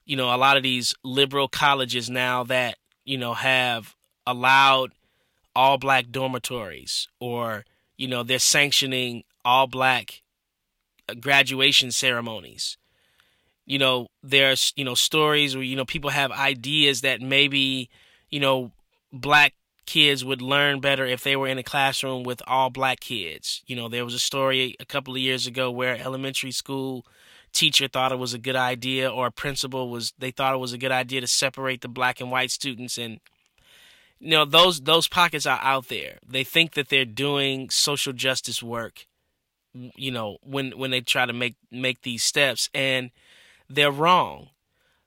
you 0.04 0.16
know, 0.16 0.34
a 0.34 0.36
lot 0.36 0.58
of 0.58 0.62
these 0.62 0.94
liberal 1.02 1.48
colleges 1.48 2.10
now 2.10 2.44
that, 2.44 2.76
you 3.04 3.16
know, 3.16 3.32
have 3.32 3.94
allowed 4.26 4.92
all 5.56 5.78
black 5.78 6.10
dormitories 6.10 7.08
or, 7.18 7.64
you 7.96 8.06
know, 8.06 8.22
they're 8.22 8.38
sanctioning 8.38 9.24
all 9.44 9.66
black 9.66 10.20
graduation 11.14 11.90
ceremonies. 11.90 12.76
You 13.66 13.78
know, 13.78 14.08
there's, 14.22 14.72
you 14.76 14.84
know, 14.84 14.94
stories 14.94 15.54
where, 15.54 15.64
you 15.64 15.76
know, 15.76 15.84
people 15.84 16.10
have 16.10 16.32
ideas 16.32 17.02
that 17.02 17.20
maybe, 17.20 17.88
you 18.28 18.40
know, 18.40 18.72
black 19.12 19.54
kids 19.86 20.24
would 20.24 20.42
learn 20.42 20.80
better 20.80 21.04
if 21.04 21.22
they 21.22 21.36
were 21.36 21.48
in 21.48 21.58
a 21.58 21.62
classroom 21.62 22.22
with 22.22 22.42
all 22.46 22.70
black 22.70 23.00
kids. 23.00 23.62
You 23.66 23.76
know, 23.76 23.88
there 23.88 24.04
was 24.04 24.14
a 24.14 24.18
story 24.18 24.76
a 24.80 24.84
couple 24.84 25.14
of 25.14 25.20
years 25.20 25.46
ago 25.46 25.70
where 25.70 25.96
elementary 25.96 26.52
school 26.52 27.04
teacher 27.52 27.88
thought 27.88 28.12
it 28.12 28.18
was 28.18 28.32
a 28.34 28.38
good 28.38 28.56
idea 28.56 29.10
or 29.10 29.26
a 29.26 29.32
principal 29.32 29.90
was 29.90 30.12
they 30.18 30.30
thought 30.30 30.54
it 30.54 30.58
was 30.58 30.72
a 30.72 30.78
good 30.78 30.92
idea 30.92 31.20
to 31.20 31.26
separate 31.26 31.80
the 31.80 31.88
black 31.88 32.20
and 32.20 32.30
white 32.30 32.52
students 32.52 32.96
and 32.96 33.18
you 34.20 34.30
know 34.30 34.44
those 34.44 34.82
those 34.82 35.08
pockets 35.08 35.46
are 35.46 35.58
out 35.62 35.88
there. 35.88 36.18
They 36.26 36.44
think 36.44 36.74
that 36.74 36.88
they're 36.88 37.04
doing 37.04 37.70
social 37.70 38.12
justice 38.12 38.62
work 38.62 39.06
you 39.72 40.10
know 40.10 40.38
when 40.42 40.72
when 40.72 40.90
they 40.90 41.00
try 41.00 41.26
to 41.26 41.32
make 41.32 41.56
make 41.70 42.02
these 42.02 42.22
steps 42.22 42.68
and 42.74 43.10
they're 43.68 43.90
wrong. 43.90 44.50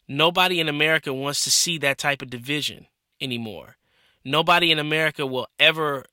Nobody 0.08 0.60
in 0.60 0.70
america 0.70 1.13
wants 1.13 1.43
to 1.43 1.51
see 1.51 1.77
that 1.79 1.98
type 1.98 2.22
of 2.22 2.29
division 2.29 2.88
anymore. 3.22 3.77
Nobody 4.24 4.72
in 4.72 4.79
america 4.79 5.25
will 5.25 5.48
ever 5.60 6.05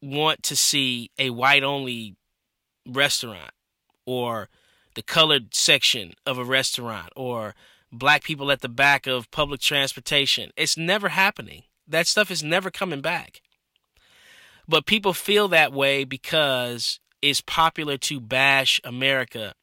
want 0.00 0.42
to 0.44 0.56
see 0.56 1.10
a 1.18 1.30
white 1.30 1.62
only 1.62 2.16
restaurant 2.86 3.50
or 4.06 4.48
the 4.94 5.02
colored 5.02 5.54
section 5.54 6.12
of 6.24 6.38
a 6.38 6.44
restaurant 6.44 7.12
or 7.16 7.54
black 7.92 8.22
people 8.22 8.50
at 8.50 8.60
the 8.60 8.68
back 8.68 9.06
of 9.06 9.30
public 9.30 9.60
transportation. 9.60 10.50
It's 10.56 10.76
never 10.76 11.10
happening. 11.10 11.62
That 11.86 12.06
stuff 12.06 12.30
is 12.30 12.42
never 12.42 12.70
coming 12.70 13.00
back. 13.00 13.40
But 14.68 14.86
people 14.86 15.14
feel 15.14 15.48
that 15.48 15.72
way 15.72 16.04
because 16.04 17.00
it's 17.22 17.40
popular 17.40 17.96
to 17.96 18.20
bash 18.20 18.80
America 18.84 19.54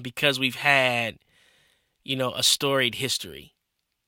because 0.00 0.38
we've 0.38 0.56
had, 0.56 1.18
you 2.04 2.16
know, 2.16 2.32
a 2.34 2.42
storied 2.42 2.96
history. 2.96 3.54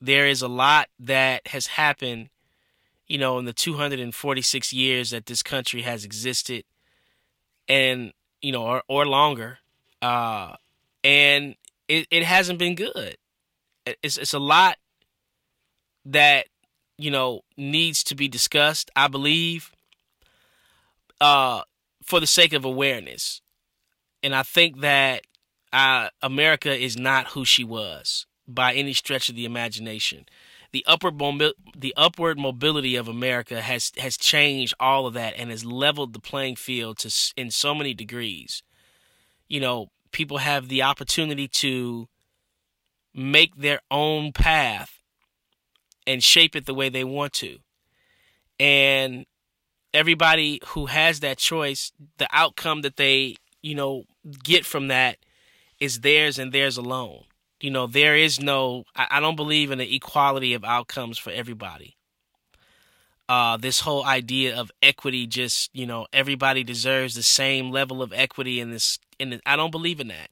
There 0.00 0.26
is 0.26 0.42
a 0.42 0.48
lot 0.48 0.88
that 0.98 1.48
has 1.48 1.68
happened, 1.68 2.28
you 3.06 3.18
know, 3.18 3.38
in 3.38 3.44
the 3.44 3.52
246 3.52 4.72
years 4.72 5.10
that 5.10 5.26
this 5.26 5.42
country 5.42 5.82
has 5.82 6.04
existed, 6.04 6.64
and 7.68 8.12
you 8.42 8.52
know, 8.52 8.62
or, 8.62 8.82
or 8.88 9.06
longer, 9.06 9.58
uh, 10.02 10.54
and 11.02 11.56
it, 11.88 12.06
it 12.10 12.22
hasn't 12.22 12.58
been 12.58 12.74
good. 12.74 13.16
It's 14.02 14.18
it's 14.18 14.34
a 14.34 14.38
lot 14.38 14.76
that 16.04 16.46
you 16.98 17.10
know 17.10 17.40
needs 17.56 18.04
to 18.04 18.14
be 18.14 18.28
discussed. 18.28 18.90
I 18.94 19.08
believe. 19.08 19.72
Uh, 21.18 21.62
for 22.06 22.20
the 22.20 22.26
sake 22.26 22.52
of 22.52 22.64
awareness. 22.64 23.42
And 24.22 24.34
I 24.34 24.42
think 24.42 24.80
that 24.80 25.22
uh, 25.72 26.08
America 26.22 26.74
is 26.74 26.96
not 26.96 27.28
who 27.28 27.44
she 27.44 27.64
was 27.64 28.26
by 28.48 28.74
any 28.74 28.92
stretch 28.92 29.28
of 29.28 29.34
the 29.34 29.44
imagination. 29.44 30.26
The 30.72 30.84
upward 30.86 31.18
mobi- 31.18 31.52
the 31.76 31.94
upward 31.96 32.38
mobility 32.38 32.96
of 32.96 33.08
America 33.08 33.60
has 33.60 33.92
has 33.98 34.16
changed 34.16 34.74
all 34.78 35.06
of 35.06 35.14
that 35.14 35.34
and 35.36 35.50
has 35.50 35.64
leveled 35.64 36.12
the 36.12 36.20
playing 36.20 36.56
field 36.56 36.98
to 36.98 37.32
in 37.36 37.50
so 37.50 37.74
many 37.74 37.94
degrees. 37.94 38.62
You 39.48 39.60
know, 39.60 39.88
people 40.12 40.38
have 40.38 40.68
the 40.68 40.82
opportunity 40.82 41.48
to 41.48 42.08
make 43.14 43.56
their 43.56 43.80
own 43.90 44.32
path 44.32 45.02
and 46.06 46.22
shape 46.22 46.54
it 46.54 46.66
the 46.66 46.74
way 46.74 46.88
they 46.88 47.04
want 47.04 47.32
to. 47.34 47.58
And 48.58 49.26
everybody 49.96 50.60
who 50.68 50.86
has 50.86 51.20
that 51.20 51.38
choice, 51.38 51.90
the 52.18 52.28
outcome 52.30 52.82
that 52.82 52.96
they, 52.96 53.36
you 53.62 53.74
know, 53.74 54.04
get 54.44 54.66
from 54.66 54.88
that 54.88 55.16
is 55.80 56.00
theirs 56.00 56.38
and 56.38 56.52
theirs 56.52 56.76
alone. 56.76 57.24
You 57.60 57.70
know, 57.70 57.86
there 57.86 58.14
is 58.14 58.38
no, 58.38 58.84
I, 58.94 59.06
I 59.12 59.20
don't 59.20 59.36
believe 59.36 59.70
in 59.70 59.78
the 59.78 59.96
equality 59.96 60.52
of 60.52 60.64
outcomes 60.64 61.16
for 61.16 61.30
everybody. 61.30 61.96
Uh, 63.28 63.56
this 63.56 63.80
whole 63.80 64.04
idea 64.04 64.54
of 64.54 64.70
equity, 64.82 65.26
just 65.26 65.70
you 65.74 65.86
know, 65.86 66.06
everybody 66.12 66.62
deserves 66.62 67.14
the 67.14 67.22
same 67.22 67.72
level 67.72 68.02
of 68.02 68.12
equity 68.12 68.60
in 68.60 68.70
this. 68.70 69.00
In 69.18 69.30
the, 69.30 69.40
I 69.44 69.56
don't 69.56 69.72
believe 69.72 69.98
in 69.98 70.08
that. 70.08 70.30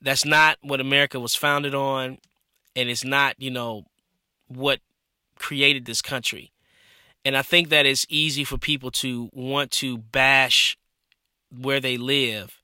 That's 0.00 0.24
not 0.24 0.56
what 0.62 0.80
America 0.80 1.20
was 1.20 1.34
founded 1.34 1.74
on, 1.74 2.16
and 2.74 2.88
it's 2.88 3.04
not 3.04 3.34
you 3.38 3.50
know 3.50 3.84
what 4.46 4.80
created 5.38 5.84
this 5.84 6.00
country. 6.00 6.50
And 7.24 7.36
I 7.36 7.42
think 7.42 7.68
that 7.68 7.86
it's 7.86 8.06
easy 8.08 8.44
for 8.44 8.58
people 8.58 8.90
to 8.92 9.28
want 9.32 9.70
to 9.72 9.98
bash 9.98 10.76
where 11.56 11.80
they 11.80 11.96
live 11.96 12.62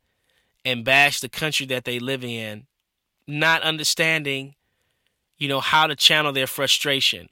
and 0.64 0.84
bash 0.84 1.20
the 1.20 1.28
country 1.28 1.66
that 1.66 1.84
they 1.84 1.99
live 1.99 2.25
in, 2.25 2.66
not 3.26 3.62
understanding, 3.62 4.54
you 5.38 5.49
know, 5.49 5.61
how 5.61 5.87
to 5.87 5.96
channel 5.96 6.32
their 6.32 6.46
frustration. 6.46 7.28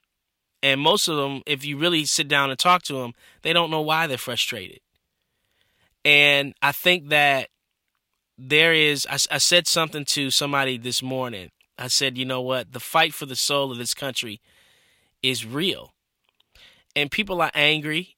And 0.63 0.81
most 0.81 1.09
of 1.09 1.17
them, 1.17 1.43
if 1.47 1.65
you 1.65 1.77
really 1.77 2.05
sit 2.05 2.29
down 2.29 2.51
and 2.51 2.59
talk 2.59 2.83
to 2.85 2.95
them, 2.95 3.13
they 3.43 3.53
don't 3.53 3.71
know 3.71 3.81
why 3.81 4.07
they're 4.07 4.19
frustrated. 4.19 4.81
And 6.05 6.55
I 6.63 6.73
think 6.73 7.09
that 7.09 7.49
there 8.39 8.73
is, 8.73 9.07
I, 9.09 9.15
I 9.31 9.39
said 9.39 9.67
something 9.67 10.05
to 10.07 10.31
somebody 10.31 10.79
this 10.79 11.03
morning. 11.03 11.51
I 11.79 11.89
said, 11.89 12.19
you 12.19 12.25
know 12.25 12.41
what? 12.41 12.73
The 12.73 12.81
fight 12.81 13.15
for 13.15 13.27
the 13.27 13.37
soul 13.37 13.73
of 13.73 13.79
this 13.79 13.95
country 13.95 14.41
is 15.23 15.47
real 15.47 15.92
and 16.95 17.11
people 17.11 17.41
are 17.41 17.51
angry. 17.55 18.17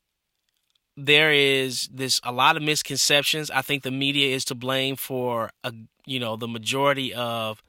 There 0.96 1.32
is 1.32 1.88
this 1.92 2.20
a 2.22 2.32
lot 2.32 2.56
of 2.56 2.62
misconceptions. 2.62 3.50
I 3.50 3.62
think 3.62 3.82
the 3.82 3.90
media 3.90 4.34
is 4.34 4.44
to 4.46 4.54
blame 4.54 4.96
for 4.96 5.50
a 5.64 5.72
you 6.06 6.20
know 6.20 6.36
the 6.36 6.48
majority 6.48 7.12
of 7.12 7.62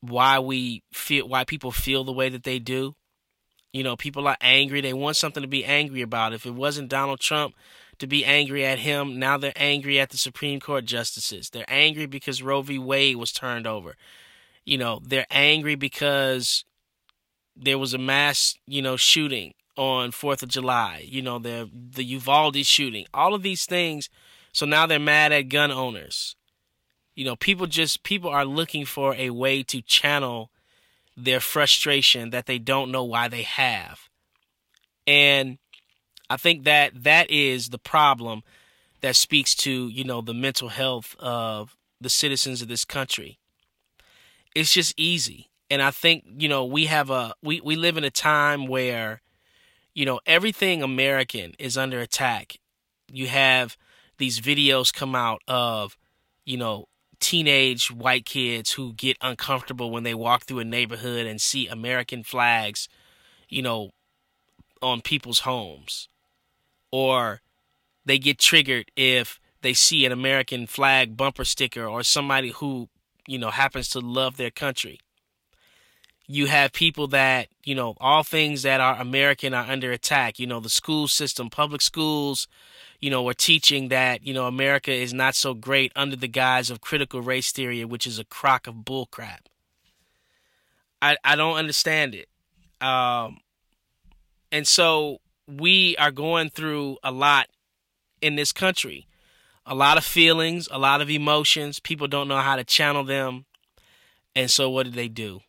why 0.00 0.38
we 0.38 0.82
feel 0.92 1.26
why 1.28 1.44
people 1.44 1.70
feel 1.70 2.04
the 2.04 2.12
way 2.12 2.28
that 2.28 2.44
they 2.44 2.58
do. 2.58 2.94
You 3.72 3.84
know, 3.84 3.96
people 3.96 4.26
are 4.26 4.36
angry. 4.40 4.80
They 4.80 4.92
want 4.92 5.16
something 5.16 5.42
to 5.42 5.48
be 5.48 5.64
angry 5.64 6.02
about. 6.02 6.32
If 6.32 6.44
it 6.44 6.54
wasn't 6.54 6.88
Donald 6.88 7.20
Trump 7.20 7.54
to 7.98 8.06
be 8.06 8.24
angry 8.24 8.64
at 8.64 8.80
him, 8.80 9.18
now 9.18 9.38
they're 9.38 9.52
angry 9.54 10.00
at 10.00 10.10
the 10.10 10.18
Supreme 10.18 10.58
Court 10.58 10.84
justices. 10.84 11.50
They're 11.50 11.64
angry 11.68 12.06
because 12.06 12.42
Roe 12.42 12.62
v. 12.62 12.78
Wade 12.78 13.16
was 13.16 13.30
turned 13.30 13.66
over. 13.66 13.94
You 14.64 14.76
know, 14.76 15.00
they're 15.04 15.26
angry 15.30 15.76
because 15.76 16.64
there 17.56 17.78
was 17.78 17.94
a 17.94 17.98
mass, 17.98 18.56
you 18.66 18.82
know, 18.82 18.96
shooting 18.96 19.54
on 19.76 20.10
4th 20.10 20.42
of 20.42 20.48
July. 20.48 21.04
You 21.06 21.22
know, 21.22 21.38
the 21.38 21.70
the 21.72 22.04
Uvalde 22.04 22.64
shooting. 22.64 23.06
All 23.14 23.34
of 23.34 23.42
these 23.42 23.64
things. 23.64 24.08
So 24.52 24.66
now 24.66 24.86
they're 24.86 24.98
mad 24.98 25.32
at 25.32 25.48
gun 25.48 25.70
owners. 25.70 26.34
You 27.14 27.24
know, 27.24 27.36
people 27.36 27.66
just 27.66 28.02
people 28.02 28.30
are 28.30 28.44
looking 28.44 28.84
for 28.84 29.14
a 29.14 29.30
way 29.30 29.62
to 29.64 29.82
channel 29.82 30.50
their 31.16 31.40
frustration 31.40 32.30
that 32.30 32.46
they 32.46 32.58
don't 32.58 32.90
know 32.90 33.04
why 33.04 33.28
they 33.28 33.42
have. 33.42 34.08
And 35.06 35.58
I 36.28 36.36
think 36.36 36.64
that 36.64 37.02
that 37.02 37.30
is 37.30 37.70
the 37.70 37.78
problem 37.78 38.42
that 39.00 39.16
speaks 39.16 39.54
to, 39.56 39.88
you 39.88 40.04
know, 40.04 40.20
the 40.20 40.34
mental 40.34 40.68
health 40.68 41.16
of 41.18 41.76
the 42.00 42.08
citizens 42.08 42.62
of 42.62 42.68
this 42.68 42.84
country. 42.84 43.38
It's 44.54 44.72
just 44.72 44.94
easy. 44.96 45.50
And 45.70 45.82
I 45.82 45.90
think, 45.90 46.24
you 46.38 46.48
know, 46.48 46.64
we 46.64 46.86
have 46.86 47.10
a 47.10 47.34
we, 47.42 47.60
we 47.60 47.76
live 47.76 47.96
in 47.96 48.04
a 48.04 48.10
time 48.10 48.66
where, 48.66 49.22
you 49.94 50.04
know, 50.04 50.20
everything 50.26 50.82
American 50.82 51.54
is 51.58 51.76
under 51.76 52.00
attack. 52.00 52.58
You 53.12 53.26
have 53.26 53.76
these 54.18 54.40
videos 54.40 54.92
come 54.92 55.14
out 55.14 55.42
of, 55.48 55.96
you 56.44 56.56
know, 56.56 56.86
teenage 57.18 57.90
white 57.90 58.24
kids 58.24 58.72
who 58.72 58.94
get 58.94 59.16
uncomfortable 59.20 59.90
when 59.90 60.02
they 60.02 60.14
walk 60.14 60.44
through 60.44 60.60
a 60.60 60.64
neighborhood 60.64 61.26
and 61.26 61.40
see 61.40 61.66
American 61.66 62.22
flags, 62.22 62.88
you 63.48 63.62
know, 63.62 63.90
on 64.80 65.00
people's 65.00 65.40
homes. 65.40 66.08
Or 66.90 67.40
they 68.04 68.18
get 68.18 68.38
triggered 68.38 68.90
if 68.96 69.38
they 69.62 69.74
see 69.74 70.06
an 70.06 70.12
American 70.12 70.66
flag 70.66 71.16
bumper 71.16 71.44
sticker 71.44 71.86
or 71.86 72.02
somebody 72.02 72.50
who, 72.50 72.88
you 73.26 73.38
know, 73.38 73.50
happens 73.50 73.88
to 73.90 74.00
love 74.00 74.36
their 74.36 74.50
country. 74.50 74.98
You 76.32 76.46
have 76.46 76.72
people 76.72 77.08
that, 77.08 77.48
you 77.64 77.74
know, 77.74 77.96
all 77.98 78.22
things 78.22 78.62
that 78.62 78.80
are 78.80 79.00
American 79.00 79.52
are 79.52 79.68
under 79.68 79.90
attack. 79.90 80.38
You 80.38 80.46
know, 80.46 80.60
the 80.60 80.68
school 80.68 81.08
system, 81.08 81.50
public 81.50 81.82
schools, 81.82 82.46
you 83.00 83.10
know, 83.10 83.28
are 83.28 83.34
teaching 83.34 83.88
that, 83.88 84.24
you 84.24 84.32
know, 84.32 84.46
America 84.46 84.92
is 84.92 85.12
not 85.12 85.34
so 85.34 85.54
great 85.54 85.90
under 85.96 86.14
the 86.14 86.28
guise 86.28 86.70
of 86.70 86.80
critical 86.80 87.20
race 87.20 87.50
theory, 87.50 87.84
which 87.84 88.06
is 88.06 88.20
a 88.20 88.24
crock 88.24 88.68
of 88.68 88.76
bullcrap. 88.76 89.40
I, 91.02 91.16
I 91.24 91.34
don't 91.34 91.56
understand 91.56 92.14
it. 92.14 92.28
Um, 92.80 93.38
and 94.52 94.68
so 94.68 95.18
we 95.48 95.96
are 95.96 96.12
going 96.12 96.50
through 96.50 96.98
a 97.02 97.10
lot 97.10 97.48
in 98.22 98.36
this 98.36 98.52
country. 98.52 99.08
A 99.66 99.74
lot 99.74 99.98
of 99.98 100.04
feelings, 100.04 100.68
a 100.70 100.78
lot 100.78 101.00
of 101.00 101.10
emotions. 101.10 101.80
People 101.80 102.06
don't 102.06 102.28
know 102.28 102.38
how 102.38 102.54
to 102.54 102.62
channel 102.62 103.02
them. 103.02 103.46
And 104.36 104.48
so 104.48 104.70
what 104.70 104.84
do 104.84 104.92
they 104.92 105.08
do? 105.08 105.40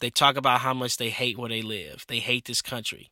They 0.00 0.10
talk 0.10 0.36
about 0.36 0.60
how 0.60 0.74
much 0.74 0.96
they 0.96 1.10
hate 1.10 1.38
where 1.38 1.48
they 1.48 1.62
live. 1.62 2.04
They 2.08 2.18
hate 2.18 2.44
this 2.44 2.62
country. 2.62 3.10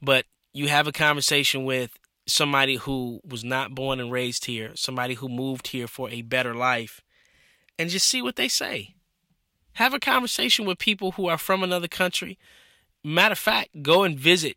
But 0.00 0.24
you 0.52 0.68
have 0.68 0.86
a 0.86 0.92
conversation 0.92 1.64
with 1.64 1.98
somebody 2.26 2.76
who 2.76 3.20
was 3.24 3.44
not 3.44 3.74
born 3.74 4.00
and 4.00 4.12
raised 4.12 4.44
here, 4.44 4.72
somebody 4.74 5.14
who 5.14 5.28
moved 5.28 5.68
here 5.68 5.86
for 5.86 6.10
a 6.10 6.22
better 6.22 6.54
life, 6.54 7.00
and 7.78 7.90
just 7.90 8.06
see 8.06 8.22
what 8.22 8.36
they 8.36 8.48
say. 8.48 8.94
Have 9.74 9.94
a 9.94 10.00
conversation 10.00 10.66
with 10.66 10.78
people 10.78 11.12
who 11.12 11.26
are 11.28 11.38
from 11.38 11.62
another 11.62 11.88
country. 11.88 12.38
Matter 13.04 13.32
of 13.32 13.38
fact, 13.38 13.82
go 13.82 14.02
and 14.02 14.18
visit 14.18 14.56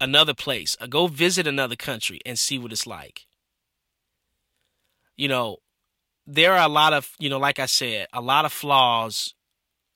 another 0.00 0.34
place, 0.34 0.76
go 0.88 1.06
visit 1.06 1.46
another 1.46 1.76
country 1.76 2.20
and 2.26 2.38
see 2.38 2.58
what 2.58 2.72
it's 2.72 2.86
like. 2.86 3.26
You 5.16 5.28
know, 5.28 5.58
there 6.26 6.54
are 6.54 6.66
a 6.66 6.72
lot 6.72 6.92
of, 6.92 7.10
you 7.18 7.28
know, 7.28 7.38
like 7.38 7.58
I 7.58 7.66
said, 7.66 8.08
a 8.12 8.20
lot 8.20 8.44
of 8.44 8.52
flaws, 8.52 9.34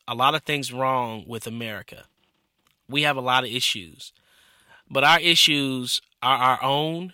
a 0.08 0.14
lot 0.14 0.34
of 0.34 0.42
things 0.42 0.72
wrong 0.72 1.24
with 1.26 1.46
America. 1.46 2.04
We 2.88 3.02
have 3.02 3.16
a 3.16 3.20
lot 3.20 3.44
of 3.44 3.50
issues. 3.50 4.12
But 4.88 5.04
our 5.04 5.20
issues 5.20 6.00
are 6.22 6.36
our 6.36 6.62
own. 6.62 7.12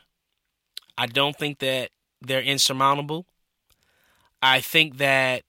I 0.98 1.07
don't 1.07 1.37
think 1.37 1.59
that 1.61 1.90
they're 2.20 2.42
insurmountable. 2.42 3.26
I 4.42 4.61
think 4.61 4.98
that 4.98 5.44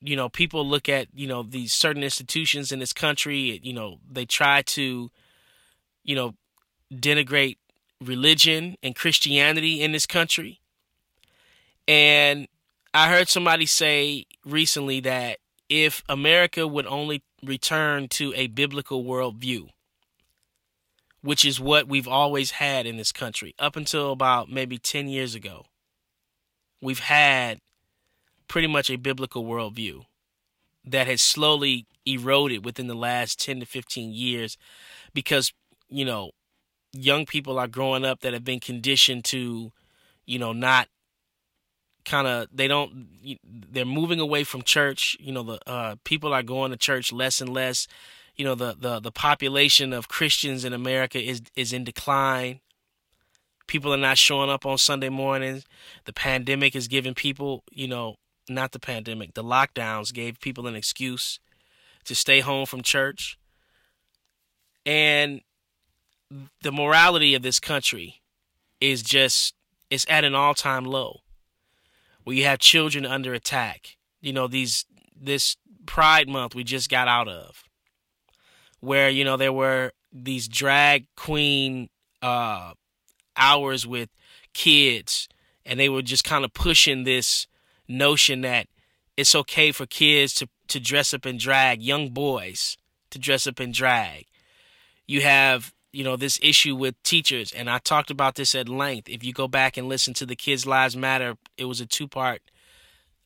you 0.00 0.16
know 0.16 0.28
people 0.28 0.66
look 0.66 0.88
at 0.88 1.08
you 1.14 1.26
know 1.26 1.42
these 1.42 1.72
certain 1.72 2.02
institutions 2.02 2.70
in 2.70 2.78
this 2.78 2.92
country 2.92 3.60
you 3.62 3.72
know 3.72 3.98
they 4.08 4.24
try 4.24 4.62
to 4.62 5.10
you 6.04 6.14
know 6.14 6.34
denigrate 6.92 7.56
religion 8.00 8.76
and 8.82 8.94
christianity 8.94 9.82
in 9.82 9.92
this 9.92 10.06
country 10.06 10.60
and 11.88 12.46
i 12.94 13.08
heard 13.08 13.28
somebody 13.28 13.66
say 13.66 14.24
recently 14.44 15.00
that 15.00 15.38
if 15.68 16.02
america 16.08 16.66
would 16.66 16.86
only 16.86 17.22
return 17.42 18.08
to 18.08 18.32
a 18.34 18.46
biblical 18.48 19.04
worldview 19.04 19.68
which 21.20 21.44
is 21.44 21.60
what 21.60 21.88
we've 21.88 22.08
always 22.08 22.52
had 22.52 22.86
in 22.86 22.96
this 22.96 23.12
country 23.12 23.54
up 23.58 23.76
until 23.76 24.12
about 24.12 24.50
maybe 24.50 24.78
10 24.78 25.08
years 25.08 25.34
ago. 25.34 25.66
We've 26.80 27.00
had 27.00 27.60
pretty 28.46 28.68
much 28.68 28.88
a 28.88 28.96
biblical 28.96 29.44
worldview 29.44 30.04
that 30.84 31.06
has 31.06 31.20
slowly 31.20 31.86
eroded 32.06 32.64
within 32.64 32.86
the 32.86 32.94
last 32.94 33.40
10 33.40 33.60
to 33.60 33.66
15 33.66 34.12
years 34.12 34.56
because, 35.12 35.52
you 35.88 36.04
know, 36.04 36.30
young 36.92 37.26
people 37.26 37.58
are 37.58 37.68
growing 37.68 38.04
up 38.04 38.20
that 38.20 38.32
have 38.32 38.44
been 38.44 38.60
conditioned 38.60 39.24
to, 39.26 39.72
you 40.24 40.38
know, 40.38 40.52
not 40.52 40.88
kind 42.08 42.26
of 42.26 42.48
they 42.52 42.66
don't 42.66 43.08
they're 43.44 43.84
moving 43.84 44.18
away 44.18 44.42
from 44.42 44.62
church 44.62 45.16
you 45.20 45.30
know 45.30 45.42
the 45.42 45.70
uh, 45.70 45.96
people 46.04 46.32
are 46.32 46.42
going 46.42 46.70
to 46.70 46.76
church 46.76 47.12
less 47.12 47.40
and 47.40 47.52
less 47.52 47.86
you 48.38 48.44
know 48.44 48.54
the, 48.54 48.74
the 48.78 49.00
the 49.00 49.12
population 49.12 49.92
of 49.92 50.08
Christians 50.08 50.64
in 50.64 50.72
America 50.72 51.20
is 51.20 51.42
is 51.56 51.72
in 51.72 51.84
decline. 51.84 52.60
People 53.66 53.92
are 53.92 53.98
not 53.98 54.16
showing 54.16 54.48
up 54.48 54.64
on 54.64 54.78
Sunday 54.78 55.10
mornings. 55.10 55.64
The 56.06 56.12
pandemic 56.14 56.74
is 56.74 56.88
giving 56.88 57.12
people, 57.12 57.64
you 57.70 57.86
know, 57.86 58.14
not 58.48 58.72
the 58.72 58.78
pandemic, 58.78 59.34
the 59.34 59.44
lockdowns 59.44 60.14
gave 60.14 60.40
people 60.40 60.66
an 60.66 60.74
excuse 60.74 61.38
to 62.04 62.14
stay 62.14 62.40
home 62.40 62.64
from 62.64 62.80
church. 62.80 63.38
And 64.86 65.42
the 66.62 66.72
morality 66.72 67.34
of 67.34 67.42
this 67.42 67.60
country 67.60 68.22
is 68.80 69.02
just 69.02 69.52
it's 69.90 70.06
at 70.08 70.24
an 70.24 70.34
all-time 70.34 70.84
low. 70.84 71.20
Where 72.28 72.36
you 72.36 72.44
have 72.44 72.58
children 72.58 73.06
under 73.06 73.32
attack. 73.32 73.96
You 74.20 74.34
know, 74.34 74.48
these 74.48 74.84
this 75.18 75.56
Pride 75.86 76.28
month 76.28 76.54
we 76.54 76.62
just 76.62 76.90
got 76.90 77.08
out 77.08 77.26
of 77.26 77.64
where 78.80 79.08
you 79.08 79.24
know 79.24 79.38
there 79.38 79.50
were 79.50 79.92
these 80.12 80.46
drag 80.46 81.06
queen 81.16 81.88
uh, 82.20 82.74
hours 83.34 83.86
with 83.86 84.10
kids, 84.52 85.26
and 85.64 85.80
they 85.80 85.88
were 85.88 86.02
just 86.02 86.22
kind 86.22 86.44
of 86.44 86.52
pushing 86.52 87.04
this 87.04 87.46
notion 87.88 88.42
that 88.42 88.66
it's 89.16 89.34
okay 89.34 89.72
for 89.72 89.86
kids 89.86 90.34
to 90.34 90.50
to 90.66 90.78
dress 90.78 91.14
up 91.14 91.24
in 91.24 91.38
drag, 91.38 91.82
young 91.82 92.10
boys 92.10 92.76
to 93.08 93.18
dress 93.18 93.46
up 93.46 93.58
in 93.58 93.72
drag. 93.72 94.26
You 95.06 95.22
have 95.22 95.72
you 95.92 96.04
know 96.04 96.16
this 96.16 96.38
issue 96.42 96.74
with 96.76 97.02
teachers, 97.02 97.52
and 97.52 97.68
I 97.68 97.78
talked 97.78 98.10
about 98.10 98.34
this 98.34 98.54
at 98.54 98.68
length. 98.68 99.08
If 99.08 99.24
you 99.24 99.32
go 99.32 99.48
back 99.48 99.76
and 99.76 99.88
listen 99.88 100.14
to 100.14 100.26
the 100.26 100.36
Kids 100.36 100.66
Lives 100.66 100.96
Matter, 100.96 101.36
it 101.56 101.64
was 101.64 101.80
a 101.80 101.86
two 101.86 102.08
part 102.08 102.42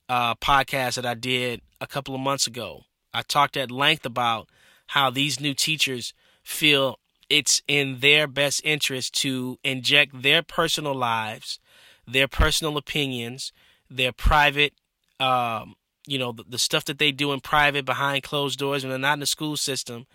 uh, 0.09 0.35
podcast 0.35 0.95
that 0.95 1.05
I 1.05 1.13
did 1.13 1.61
a 1.81 1.87
couple 1.87 2.15
of 2.15 2.21
months 2.21 2.47
ago. 2.47 2.83
I 3.13 3.21
talked 3.21 3.57
at 3.57 3.71
length 3.71 4.05
about 4.05 4.49
how 4.87 5.09
these 5.09 5.39
new 5.39 5.53
teachers 5.53 6.13
feel 6.43 6.99
it's 7.29 7.61
in 7.67 7.99
their 7.99 8.27
best 8.27 8.61
interest 8.63 9.15
to 9.21 9.57
inject 9.63 10.21
their 10.21 10.43
personal 10.43 10.93
lives, 10.93 11.59
their 12.07 12.27
personal 12.27 12.77
opinions, 12.77 13.51
their 13.89 14.11
private, 14.11 14.73
um, 15.19 15.75
you 16.05 16.19
know, 16.19 16.31
the, 16.31 16.43
the, 16.47 16.57
stuff 16.57 16.85
that 16.85 16.99
they 16.99 17.11
do 17.11 17.31
in 17.31 17.39
private 17.39 17.85
behind 17.85 18.23
closed 18.23 18.59
doors 18.59 18.83
when 18.83 18.89
they're 18.89 18.99
not 18.99 19.13
in 19.13 19.19
the 19.19 19.25
school 19.25 19.55
system, 19.55 20.05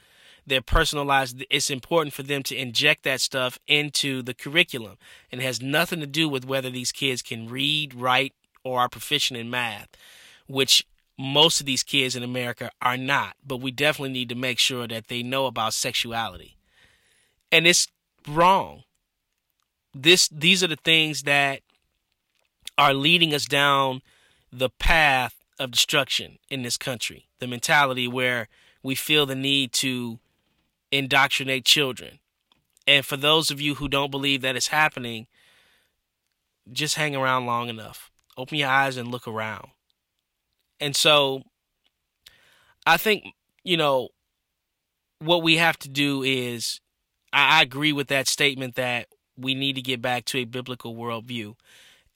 their 0.48 0.62
personal 0.62 1.04
lives. 1.04 1.34
It's 1.50 1.70
important 1.70 2.14
for 2.14 2.22
them 2.22 2.42
to 2.44 2.56
inject 2.56 3.04
that 3.04 3.20
stuff 3.20 3.58
into 3.66 4.22
the 4.22 4.34
curriculum. 4.34 4.96
And 5.30 5.40
it 5.40 5.44
has 5.44 5.62
nothing 5.62 6.00
to 6.00 6.06
do 6.06 6.28
with 6.28 6.46
whether 6.46 6.70
these 6.70 6.92
kids 6.92 7.22
can 7.22 7.48
read, 7.48 7.94
write, 7.94 8.34
or 8.64 8.80
are 8.80 8.88
proficient 8.88 9.38
in 9.38 9.50
math, 9.50 9.88
which 10.46 10.86
most 11.18 11.60
of 11.60 11.66
these 11.66 11.82
kids 11.82 12.14
in 12.14 12.22
America 12.22 12.70
are 12.80 12.96
not, 12.96 13.34
but 13.44 13.60
we 13.60 13.70
definitely 13.70 14.12
need 14.12 14.28
to 14.28 14.34
make 14.34 14.58
sure 14.58 14.86
that 14.86 15.08
they 15.08 15.22
know 15.22 15.46
about 15.46 15.74
sexuality. 15.74 16.56
And 17.50 17.66
it's 17.66 17.88
wrong. 18.26 18.84
This 19.94 20.28
these 20.28 20.62
are 20.62 20.68
the 20.68 20.76
things 20.76 21.22
that 21.24 21.60
are 22.76 22.94
leading 22.94 23.34
us 23.34 23.46
down 23.46 24.02
the 24.52 24.70
path 24.70 25.34
of 25.58 25.72
destruction 25.72 26.38
in 26.48 26.62
this 26.62 26.76
country. 26.76 27.26
The 27.40 27.48
mentality 27.48 28.06
where 28.06 28.48
we 28.82 28.94
feel 28.94 29.26
the 29.26 29.34
need 29.34 29.72
to 29.72 30.20
indoctrinate 30.90 31.64
children. 31.64 32.18
And 32.86 33.04
for 33.04 33.16
those 33.16 33.50
of 33.50 33.60
you 33.60 33.74
who 33.76 33.88
don't 33.88 34.10
believe 34.10 34.40
that 34.42 34.56
it's 34.56 34.68
happening, 34.68 35.26
just 36.72 36.96
hang 36.96 37.14
around 37.14 37.46
long 37.46 37.68
enough. 37.68 38.10
Open 38.36 38.58
your 38.58 38.68
eyes 38.68 38.96
and 38.96 39.10
look 39.10 39.26
around. 39.26 39.68
And 40.80 40.94
so 40.94 41.42
I 42.86 42.96
think, 42.96 43.24
you 43.64 43.76
know, 43.76 44.08
what 45.18 45.42
we 45.42 45.56
have 45.56 45.78
to 45.80 45.88
do 45.88 46.22
is 46.22 46.80
I, 47.32 47.62
agree 47.62 47.92
with 47.92 48.08
that 48.08 48.28
statement 48.28 48.76
that 48.76 49.08
we 49.36 49.54
need 49.54 49.74
to 49.76 49.82
get 49.82 50.00
back 50.00 50.24
to 50.26 50.38
a 50.38 50.44
biblical 50.44 50.94
worldview. 50.94 51.54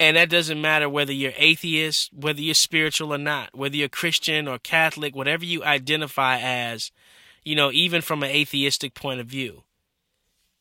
And 0.01 0.17
that 0.17 0.31
doesn't 0.31 0.61
matter 0.61 0.89
whether 0.89 1.13
you're 1.13 1.33
atheist, 1.37 2.11
whether 2.13 2.41
you're 2.41 2.55
spiritual 2.55 3.13
or 3.13 3.19
not, 3.19 3.51
whether 3.53 3.77
you're 3.77 3.89
Christian 3.89 4.49
or 4.49 4.59
Catholic, 4.59 5.15
whatever 5.15 5.45
you 5.45 5.63
identify 5.63 6.39
as, 6.41 6.91
you 7.45 7.55
know, 7.55 7.71
even 7.73 8.03
from 8.03 8.23
an 8.23 8.31
atheistic 8.31 8.95
point 8.95 9.21
of 9.21 9.27
view. 9.27 9.65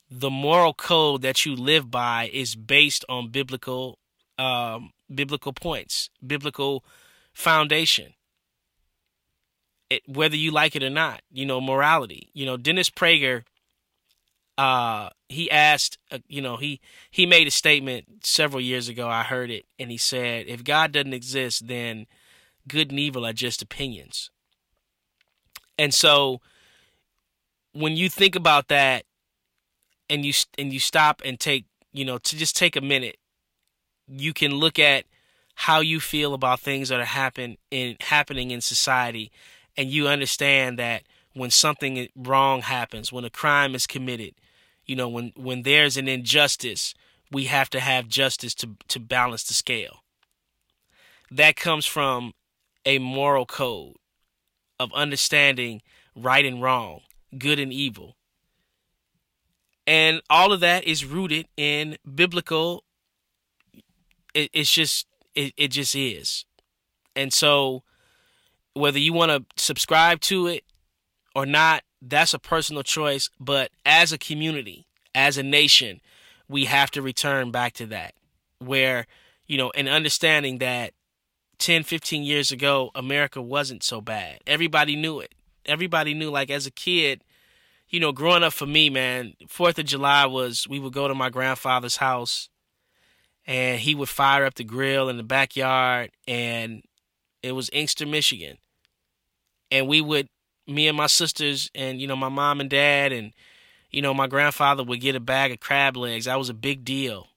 The 0.10 0.30
moral 0.30 0.74
code 0.74 1.22
that 1.22 1.46
you 1.46 1.56
live 1.56 1.90
by 1.90 2.30
is 2.34 2.56
based 2.56 3.06
on 3.08 3.30
biblical 3.30 3.98
um, 4.38 4.92
biblical 5.14 5.54
points, 5.54 6.10
biblical 6.26 6.84
foundation. 7.34 8.14
It, 9.90 10.04
whether 10.08 10.36
you 10.36 10.52
like 10.52 10.76
it 10.76 10.84
or 10.84 10.90
not, 10.90 11.22
you 11.32 11.46
know, 11.46 11.62
morality. 11.62 12.30
You 12.34 12.46
know, 12.46 12.58
Dennis 12.58 12.90
Prager 12.90 13.44
uh, 14.58 15.10
he 15.30 15.50
asked, 15.50 15.98
uh, 16.12 16.20
you 16.28 16.42
know, 16.42 16.58
he 16.58 16.80
he 17.10 17.26
made 17.26 17.48
a 17.48 17.52
statement 17.52 18.24
several 18.24 18.62
years 18.62 18.90
ago. 18.90 19.08
I 19.08 19.24
heard 19.24 19.50
it, 19.50 19.66
and 19.80 19.90
he 19.90 19.98
said, 19.98 20.46
"If 20.48 20.64
God 20.64 20.92
doesn't 20.92 21.14
exist, 21.14 21.68
then 21.68 22.06
good 22.68 22.92
and 22.92 23.00
evil 23.00 23.26
are 23.26 23.34
just 23.34 23.62
opinions." 23.62 24.30
And 25.80 25.94
so, 25.94 26.42
when 27.74 27.96
you 27.96 28.10
think 28.10 28.36
about 28.36 28.68
that, 28.68 29.06
and 30.10 30.26
you 30.26 30.34
and 30.58 30.74
you 30.74 30.80
stop 30.80 31.22
and 31.24 31.40
take, 31.40 31.66
you 31.94 32.04
know, 32.04 32.18
to 32.18 32.38
just 32.38 32.56
take 32.56 32.76
a 32.76 32.82
minute, 32.82 33.18
you 34.08 34.34
can 34.34 34.52
look 34.52 34.78
at 34.78 35.06
how 35.56 35.80
you 35.80 36.00
feel 36.00 36.34
about 36.34 36.60
things 36.60 36.90
that 36.90 37.00
are 37.00 37.06
happen 37.06 37.58
in 37.70 37.96
happening 38.02 38.52
in 38.52 38.62
society, 38.62 39.32
and 39.78 39.90
you 39.90 40.08
understand 40.08 40.78
that 40.80 41.04
when 41.34 41.50
something 41.50 42.10
wrong 42.16 42.62
happens, 42.62 43.12
when 43.12 43.24
a 43.24 43.30
crime 43.30 43.74
is 43.74 43.88
committed, 43.88 44.34
you 44.86 44.96
know, 44.96 45.08
when 45.08 45.32
when 45.36 45.62
there's 45.64 45.96
an 45.96 46.08
injustice, 46.08 46.94
we 47.32 47.46
have 47.46 47.70
to 47.70 47.80
have 47.80 48.08
justice 48.08 48.54
to 48.56 48.72
to 48.90 49.00
balance 49.00 49.44
the 49.44 49.54
scale. 49.54 50.04
That 51.30 51.56
comes 51.56 51.86
from 51.86 52.34
a 52.86 53.00
moral 53.00 53.46
code 53.46 53.96
of 54.78 54.92
understanding 54.94 55.82
right 56.16 56.44
and 56.44 56.62
wrong, 56.62 57.02
good 57.38 57.60
and 57.60 57.72
evil. 57.72 58.16
And 59.88 60.22
all 60.30 60.54
of 60.54 60.60
that 60.60 60.84
is 60.86 61.06
rooted 61.06 61.48
in 61.58 61.98
biblical 62.16 62.84
it, 64.34 64.50
it's 64.54 64.72
just 64.72 65.08
it, 65.36 65.54
it 65.58 65.70
just 65.70 65.96
is. 65.96 66.46
And 67.16 67.34
so 67.34 67.84
whether 68.74 69.00
you 69.00 69.14
want 69.14 69.32
to 69.32 69.62
subscribe 69.62 70.22
to 70.22 70.48
it 70.48 70.64
or 71.36 71.46
not, 71.46 71.84
that's 72.02 72.34
a 72.34 72.40
personal 72.40 72.84
choice. 72.84 73.30
But 73.40 73.72
as 73.86 74.12
a 74.12 74.18
community, 74.18 74.88
as 75.14 75.38
a 75.38 75.44
nation, 75.44 76.02
we 76.48 76.66
have 76.66 76.92
to 76.92 77.02
return 77.02 77.52
back 77.52 77.74
to 77.74 77.86
that. 77.88 78.14
Where, 78.60 79.08
you 79.48 79.58
know, 79.58 79.72
and 79.76 79.90
understanding 79.90 80.60
that 80.60 80.94
10, 81.58 81.84
15 81.84 82.24
years 82.24 82.52
ago, 82.52 82.92
America 82.96 83.42
wasn't 83.42 83.84
so 83.84 84.02
bad. 84.02 84.40
Everybody 84.46 84.96
knew 84.96 85.20
it. 85.20 85.34
Everybody 85.66 86.14
knew, 86.14 86.30
like, 86.30 86.50
as 86.50 86.66
a 86.66 86.72
kid, 86.72 87.24
you 87.92 88.00
know, 88.00 88.12
growing 88.14 88.44
up 88.44 88.54
for 88.54 88.66
me, 88.66 88.90
man, 88.90 89.34
Fourth 89.48 89.78
of 89.78 89.86
July 89.86 90.26
was 90.26 90.68
we 90.68 90.80
would 90.80 90.94
go 90.94 91.08
to 91.08 91.14
my 91.14 91.30
grandfather's 91.30 91.98
house 91.98 92.50
and 93.46 93.80
he 93.80 93.94
would 93.94 94.10
fire 94.10 94.46
up 94.46 94.56
the 94.56 94.64
grill 94.64 95.10
in 95.10 95.18
the 95.18 95.24
backyard 95.24 96.12
and 96.28 96.84
it 97.44 97.52
was 97.52 97.70
Inkster, 97.72 98.06
Michigan. 98.06 98.58
And 99.70 99.88
we 99.88 100.00
would 100.02 100.30
me 100.68 100.88
and 100.88 100.96
my 100.96 101.08
sisters 101.08 101.70
and 101.76 102.00
you 102.00 102.08
know 102.08 102.16
my 102.16 102.30
mom 102.30 102.62
and 102.62 102.70
dad 102.70 103.12
and 103.12 103.34
you 103.90 104.02
know 104.02 104.14
my 104.14 104.28
grandfather 104.28 104.84
would 104.84 105.02
get 105.02 105.16
a 105.16 105.20
bag 105.20 105.52
of 105.52 105.60
crab 105.60 105.98
legs. 105.98 106.26
That 106.26 106.38
was 106.38 106.50
a 106.50 106.54
big 106.54 106.86
deal 106.86 107.28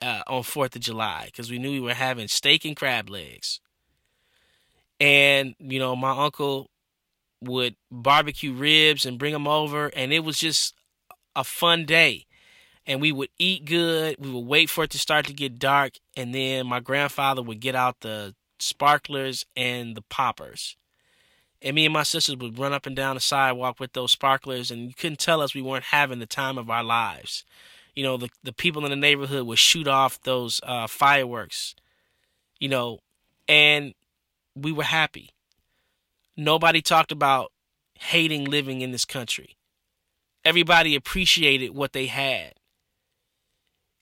uh, 0.00 0.22
on 0.26 0.42
Fourth 0.44 0.76
of 0.76 0.82
July 0.82 1.24
because 1.26 1.50
we 1.50 1.58
knew 1.58 1.72
we 1.72 1.80
were 1.80 1.94
having 1.94 2.28
steak 2.28 2.64
and 2.64 2.76
crab 2.76 3.10
legs. 3.10 3.60
And 5.00 5.54
you 5.58 5.78
know 5.78 5.96
my 5.96 6.24
uncle 6.24 6.70
would 7.44 7.76
barbecue 7.90 8.52
ribs 8.52 9.06
and 9.06 9.18
bring 9.18 9.32
them 9.32 9.48
over, 9.48 9.88
and 9.88 10.12
it 10.12 10.20
was 10.20 10.38
just 10.38 10.74
a 11.36 11.44
fun 11.44 11.84
day. 11.84 12.26
And 12.86 13.00
we 13.00 13.12
would 13.12 13.30
eat 13.38 13.64
good. 13.64 14.16
We 14.18 14.30
would 14.30 14.46
wait 14.46 14.68
for 14.68 14.84
it 14.84 14.90
to 14.90 14.98
start 14.98 15.26
to 15.26 15.32
get 15.32 15.58
dark, 15.58 15.94
and 16.16 16.34
then 16.34 16.66
my 16.66 16.80
grandfather 16.80 17.42
would 17.42 17.60
get 17.60 17.74
out 17.74 18.00
the 18.00 18.34
sparklers 18.58 19.46
and 19.56 19.96
the 19.96 20.02
poppers 20.02 20.76
and 21.64 21.74
me 21.74 21.86
and 21.86 21.94
my 21.94 22.02
sisters 22.02 22.36
would 22.36 22.58
run 22.58 22.74
up 22.74 22.86
and 22.86 22.94
down 22.94 23.16
the 23.16 23.20
sidewalk 23.20 23.80
with 23.80 23.94
those 23.94 24.12
sparklers, 24.12 24.70
and 24.70 24.82
you 24.82 24.94
couldn't 24.94 25.18
tell 25.18 25.40
us 25.40 25.54
we 25.54 25.62
weren't 25.62 25.84
having 25.84 26.18
the 26.18 26.26
time 26.26 26.58
of 26.58 26.68
our 26.68 26.84
lives. 26.84 27.44
You 27.96 28.04
know, 28.04 28.16
the 28.18 28.28
the 28.42 28.52
people 28.52 28.84
in 28.84 28.90
the 28.90 28.96
neighborhood 28.96 29.46
would 29.46 29.58
shoot 29.58 29.88
off 29.88 30.20
those 30.20 30.60
uh, 30.62 30.86
fireworks, 30.86 31.74
you 32.60 32.68
know, 32.68 32.98
and 33.48 33.94
we 34.54 34.72
were 34.72 34.84
happy. 34.84 35.30
Nobody 36.36 36.82
talked 36.82 37.12
about 37.12 37.52
hating 37.98 38.44
living 38.44 38.80
in 38.80 38.90
this 38.90 39.04
country. 39.04 39.56
Everybody 40.44 40.94
appreciated 40.94 41.70
what 41.70 41.92
they 41.92 42.06
had. 42.06 42.54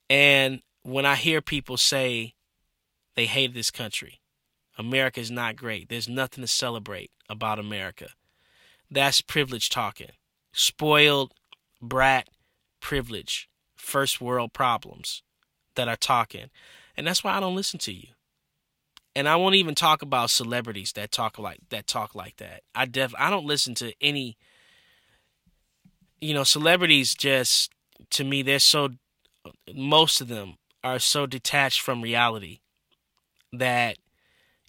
And 0.08 0.62
when 0.82 1.06
I 1.06 1.14
hear 1.14 1.40
people 1.40 1.76
say 1.76 2.34
they 3.14 3.26
hate 3.26 3.54
this 3.54 3.70
country, 3.70 4.20
America 4.78 5.20
is 5.20 5.30
not 5.30 5.56
great. 5.56 5.88
There's 5.88 6.08
nothing 6.08 6.42
to 6.42 6.48
celebrate 6.48 7.10
about 7.28 7.58
America. 7.58 8.08
That's 8.90 9.20
privilege 9.20 9.68
talking. 9.68 10.10
Spoiled 10.52 11.32
brat 11.80 12.28
privilege. 12.80 13.48
First 13.76 14.20
world 14.20 14.52
problems 14.52 15.22
that 15.76 15.88
are 15.88 15.96
talking. 15.96 16.50
And 16.96 17.06
that's 17.06 17.24
why 17.24 17.36
I 17.36 17.40
don't 17.40 17.56
listen 17.56 17.78
to 17.80 17.92
you. 17.92 18.08
And 19.14 19.28
I 19.28 19.36
won't 19.36 19.56
even 19.56 19.74
talk 19.74 20.02
about 20.02 20.30
celebrities 20.30 20.92
that 20.92 21.12
talk 21.12 21.38
like 21.38 21.60
that 21.70 21.86
talk 21.86 22.14
like 22.14 22.36
that. 22.38 22.62
I 22.74 22.86
def 22.86 23.14
I 23.18 23.30
don't 23.30 23.46
listen 23.46 23.74
to 23.76 23.92
any 24.00 24.36
you 26.20 26.34
know, 26.34 26.44
celebrities 26.44 27.14
just 27.14 27.72
to 28.10 28.24
me 28.24 28.42
they're 28.42 28.58
so 28.58 28.90
most 29.74 30.20
of 30.20 30.28
them 30.28 30.54
are 30.84 30.98
so 30.98 31.26
detached 31.26 31.80
from 31.80 32.00
reality 32.00 32.60
that 33.52 33.98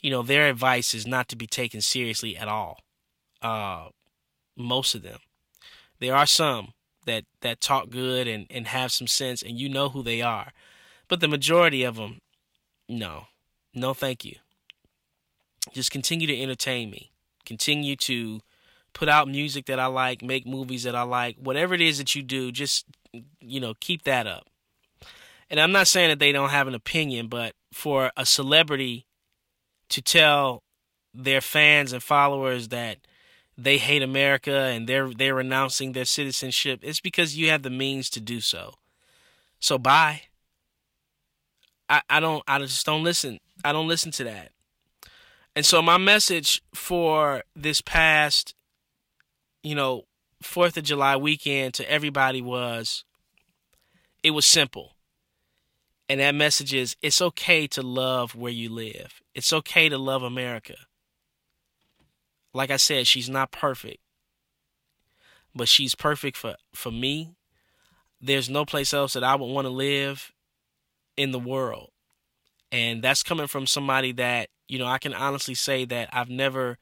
you 0.04 0.12
know, 0.12 0.22
their 0.22 0.50
advice 0.50 0.94
is 0.94 1.08
not 1.08 1.30
to 1.30 1.36
be 1.36 1.48
taken 1.48 1.82
seriously 1.82 2.36
at 2.38 2.50
all. 2.50 2.80
Uh, 3.42 3.88
most 4.56 4.94
of 4.94 5.02
them. 5.02 5.20
There 6.00 6.14
are 6.14 6.26
some 6.28 6.74
that 7.06 7.24
that 7.42 7.62
talk 7.62 7.90
good 7.90 8.28
and 8.28 8.46
and 8.50 8.68
have 8.68 8.92
some 8.92 9.08
sense, 9.08 9.42
and 9.42 9.58
you 9.58 9.70
know 9.70 9.90
who 9.90 10.04
they 10.04 10.22
are, 10.22 10.52
but 11.08 11.22
the 11.22 11.28
majority 11.28 11.84
of 11.84 11.96
them, 11.96 12.20
no, 12.90 13.28
no, 13.74 13.94
thank 13.94 14.24
you. 14.26 14.36
Just 15.74 15.92
continue 15.92 16.28
to 16.28 16.42
entertain 16.42 16.90
me. 16.90 17.12
Continue 17.46 17.96
to 17.98 18.42
put 18.94 19.10
out 19.10 19.28
music 19.28 19.66
that 19.66 19.80
I 19.80 19.88
like, 19.88 20.22
make 20.22 20.46
movies 20.46 20.84
that 20.84 20.96
I 20.96 21.04
like, 21.04 21.38
whatever 21.38 21.74
it 21.74 21.82
is 21.82 21.98
that 21.98 22.16
you 22.16 22.22
do, 22.22 22.52
just 22.52 22.86
you 23.40 23.60
know, 23.60 23.74
keep 23.80 24.04
that 24.04 24.28
up. 24.28 24.48
And 25.50 25.60
I'm 25.60 25.72
not 25.72 25.88
saying 25.88 26.10
that 26.10 26.20
they 26.20 26.32
don't 26.32 26.50
have 26.50 26.68
an 26.68 26.76
opinion, 26.76 27.28
but 27.28 27.54
for 27.72 28.12
a 28.18 28.26
celebrity 28.26 29.06
to 29.90 30.02
tell 30.02 30.64
their 31.14 31.42
fans 31.42 31.94
and 31.94 32.02
followers 32.02 32.70
that 32.70 32.98
they 33.56 33.78
hate 33.78 34.02
America 34.02 34.52
and 34.52 34.88
they're 34.88 35.14
they're 35.14 35.36
renouncing 35.36 35.92
their 35.92 36.06
citizenship, 36.06 36.80
it's 36.82 37.00
because 37.00 37.38
you 37.38 37.50
have 37.50 37.62
the 37.62 37.70
means 37.70 38.10
to 38.12 38.20
do 38.20 38.40
so. 38.40 38.74
So 39.60 39.78
bye. 39.78 40.24
I, 41.88 42.02
I 42.10 42.20
don't 42.20 42.44
I 42.48 42.60
just 42.60 42.86
don't 42.86 43.04
listen. 43.04 43.40
I 43.64 43.72
don't 43.72 43.88
listen 43.88 44.12
to 44.14 44.24
that. 44.26 44.52
And 45.56 45.66
so 45.66 45.82
my 45.82 45.98
message 45.98 46.62
for 46.74 47.44
this 47.56 47.82
past, 47.82 48.56
you 49.62 49.76
know, 49.76 50.04
Fourth 50.42 50.76
of 50.76 50.84
July 50.84 51.16
weekend 51.16 51.74
to 51.76 51.90
everybody 51.90 52.42
was 52.42 53.06
it 54.24 54.32
was 54.32 54.46
simple. 54.46 54.96
And 56.10 56.20
that 56.20 56.36
message 56.36 56.74
is 56.74 56.96
it's 57.02 57.22
okay 57.22 57.66
to 57.68 57.82
love 57.82 58.36
where 58.36 58.52
you 58.52 58.70
live. 58.70 59.22
It's 59.34 59.54
okay 59.54 59.88
to 59.90 59.98
love 59.98 60.22
America. 60.22 60.76
Like 62.54 62.72
I 62.72 62.78
said, 62.78 63.08
she's 63.08 63.30
not 63.30 63.52
perfect. 63.52 64.00
But 65.56 65.70
she's 65.70 65.96
perfect 65.96 66.36
for, 66.36 66.56
for 66.74 66.92
me. 66.92 67.36
There's 68.20 68.50
no 68.50 68.66
place 68.66 68.94
else 68.94 69.14
that 69.14 69.24
I 69.24 69.36
would 69.36 69.46
want 69.46 69.66
to 69.66 69.70
live 69.70 70.34
in 71.16 71.32
the 71.32 71.40
world. 71.40 71.93
And 72.74 73.04
that's 73.04 73.24
coming 73.24 73.48
from 73.48 73.68
somebody 73.68 74.12
that 74.14 74.50
You 74.68 74.80
know, 74.80 74.88
I 74.88 74.98
can 74.98 75.14
honestly 75.14 75.54
say 75.54 75.86
that 75.86 76.10
I've 76.12 76.30
never 76.30 76.80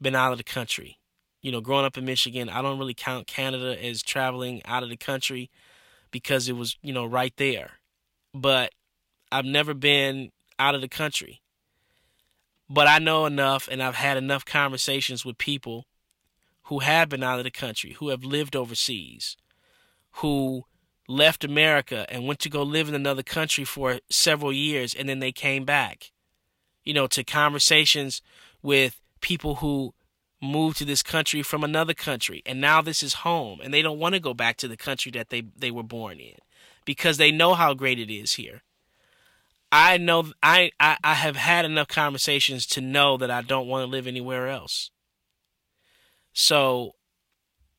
been 0.00 0.14
out 0.14 0.32
of 0.32 0.38
the 0.38 0.44
country. 0.44 0.98
You 1.42 1.52
know, 1.52 1.60
growing 1.60 1.84
up 1.84 1.98
in 1.98 2.04
Michigan, 2.06 2.48
I 2.48 2.62
don't 2.62 2.78
really 2.78 2.94
count 2.94 3.26
Canada 3.26 3.76
as 3.84 4.02
traveling 4.02 4.62
out 4.64 4.82
of 4.82 4.88
the 4.88 4.96
country 4.96 5.50
because 6.10 6.48
it 6.48 6.54
was, 6.54 6.78
you 6.80 6.92
know, 6.92 7.04
right 7.04 7.34
there. 7.36 7.72
But 8.32 8.72
I've 9.30 9.44
never 9.44 9.74
been 9.74 10.30
out 10.58 10.74
of 10.74 10.80
the 10.80 10.88
country. 10.88 11.42
But 12.70 12.86
I 12.86 12.98
know 12.98 13.26
enough 13.26 13.68
and 13.70 13.82
I've 13.82 13.96
had 13.96 14.16
enough 14.16 14.46
conversations 14.46 15.24
with 15.24 15.36
people 15.36 15.84
who 16.64 16.78
have 16.78 17.10
been 17.10 17.22
out 17.22 17.38
of 17.38 17.44
the 17.44 17.50
country, 17.50 17.92
who 17.92 18.08
have 18.08 18.24
lived 18.24 18.56
overseas, 18.56 19.36
who 20.12 20.64
left 21.08 21.44
America 21.44 22.06
and 22.08 22.26
went 22.26 22.40
to 22.40 22.48
go 22.48 22.62
live 22.62 22.88
in 22.88 22.94
another 22.94 23.22
country 23.22 23.64
for 23.64 24.00
several 24.10 24.52
years 24.52 24.94
and 24.94 25.08
then 25.08 25.18
they 25.18 25.32
came 25.32 25.64
back. 25.64 26.12
You 26.84 26.94
know, 26.94 27.06
to 27.08 27.24
conversations 27.24 28.22
with 28.62 29.00
people 29.20 29.56
who 29.56 29.94
moved 30.42 30.76
to 30.78 30.84
this 30.84 31.02
country 31.02 31.42
from 31.42 31.64
another 31.64 31.94
country 31.94 32.42
and 32.44 32.60
now 32.60 32.82
this 32.82 33.02
is 33.02 33.14
home 33.14 33.60
and 33.62 33.72
they 33.72 33.80
don't 33.80 33.98
want 33.98 34.14
to 34.14 34.20
go 34.20 34.34
back 34.34 34.56
to 34.58 34.68
the 34.68 34.76
country 34.76 35.10
that 35.12 35.30
they, 35.30 35.42
they 35.56 35.70
were 35.70 35.82
born 35.82 36.20
in 36.20 36.36
because 36.84 37.16
they 37.16 37.30
know 37.30 37.54
how 37.54 37.72
great 37.72 37.98
it 37.98 38.12
is 38.12 38.34
here. 38.34 38.62
I 39.72 39.96
know 39.96 40.32
I, 40.42 40.70
I, 40.78 40.98
I 41.02 41.14
have 41.14 41.36
had 41.36 41.64
enough 41.64 41.88
conversations 41.88 42.66
to 42.66 42.80
know 42.80 43.16
that 43.16 43.30
I 43.30 43.42
don't 43.42 43.66
want 43.66 43.84
to 43.84 43.90
live 43.90 44.06
anywhere 44.06 44.48
else. 44.48 44.90
So 46.32 46.92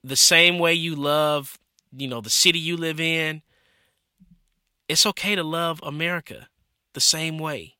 the 0.03 0.15
same 0.15 0.59
way 0.59 0.73
you 0.73 0.95
love 0.95 1.57
you 1.97 2.07
know, 2.07 2.21
the 2.21 2.29
city 2.29 2.59
you 2.59 2.77
live 2.77 2.99
in, 2.99 3.41
it's 4.87 5.05
okay 5.05 5.35
to 5.35 5.43
love 5.43 5.79
America 5.83 6.47
the 6.93 7.01
same 7.01 7.37
way. 7.37 7.75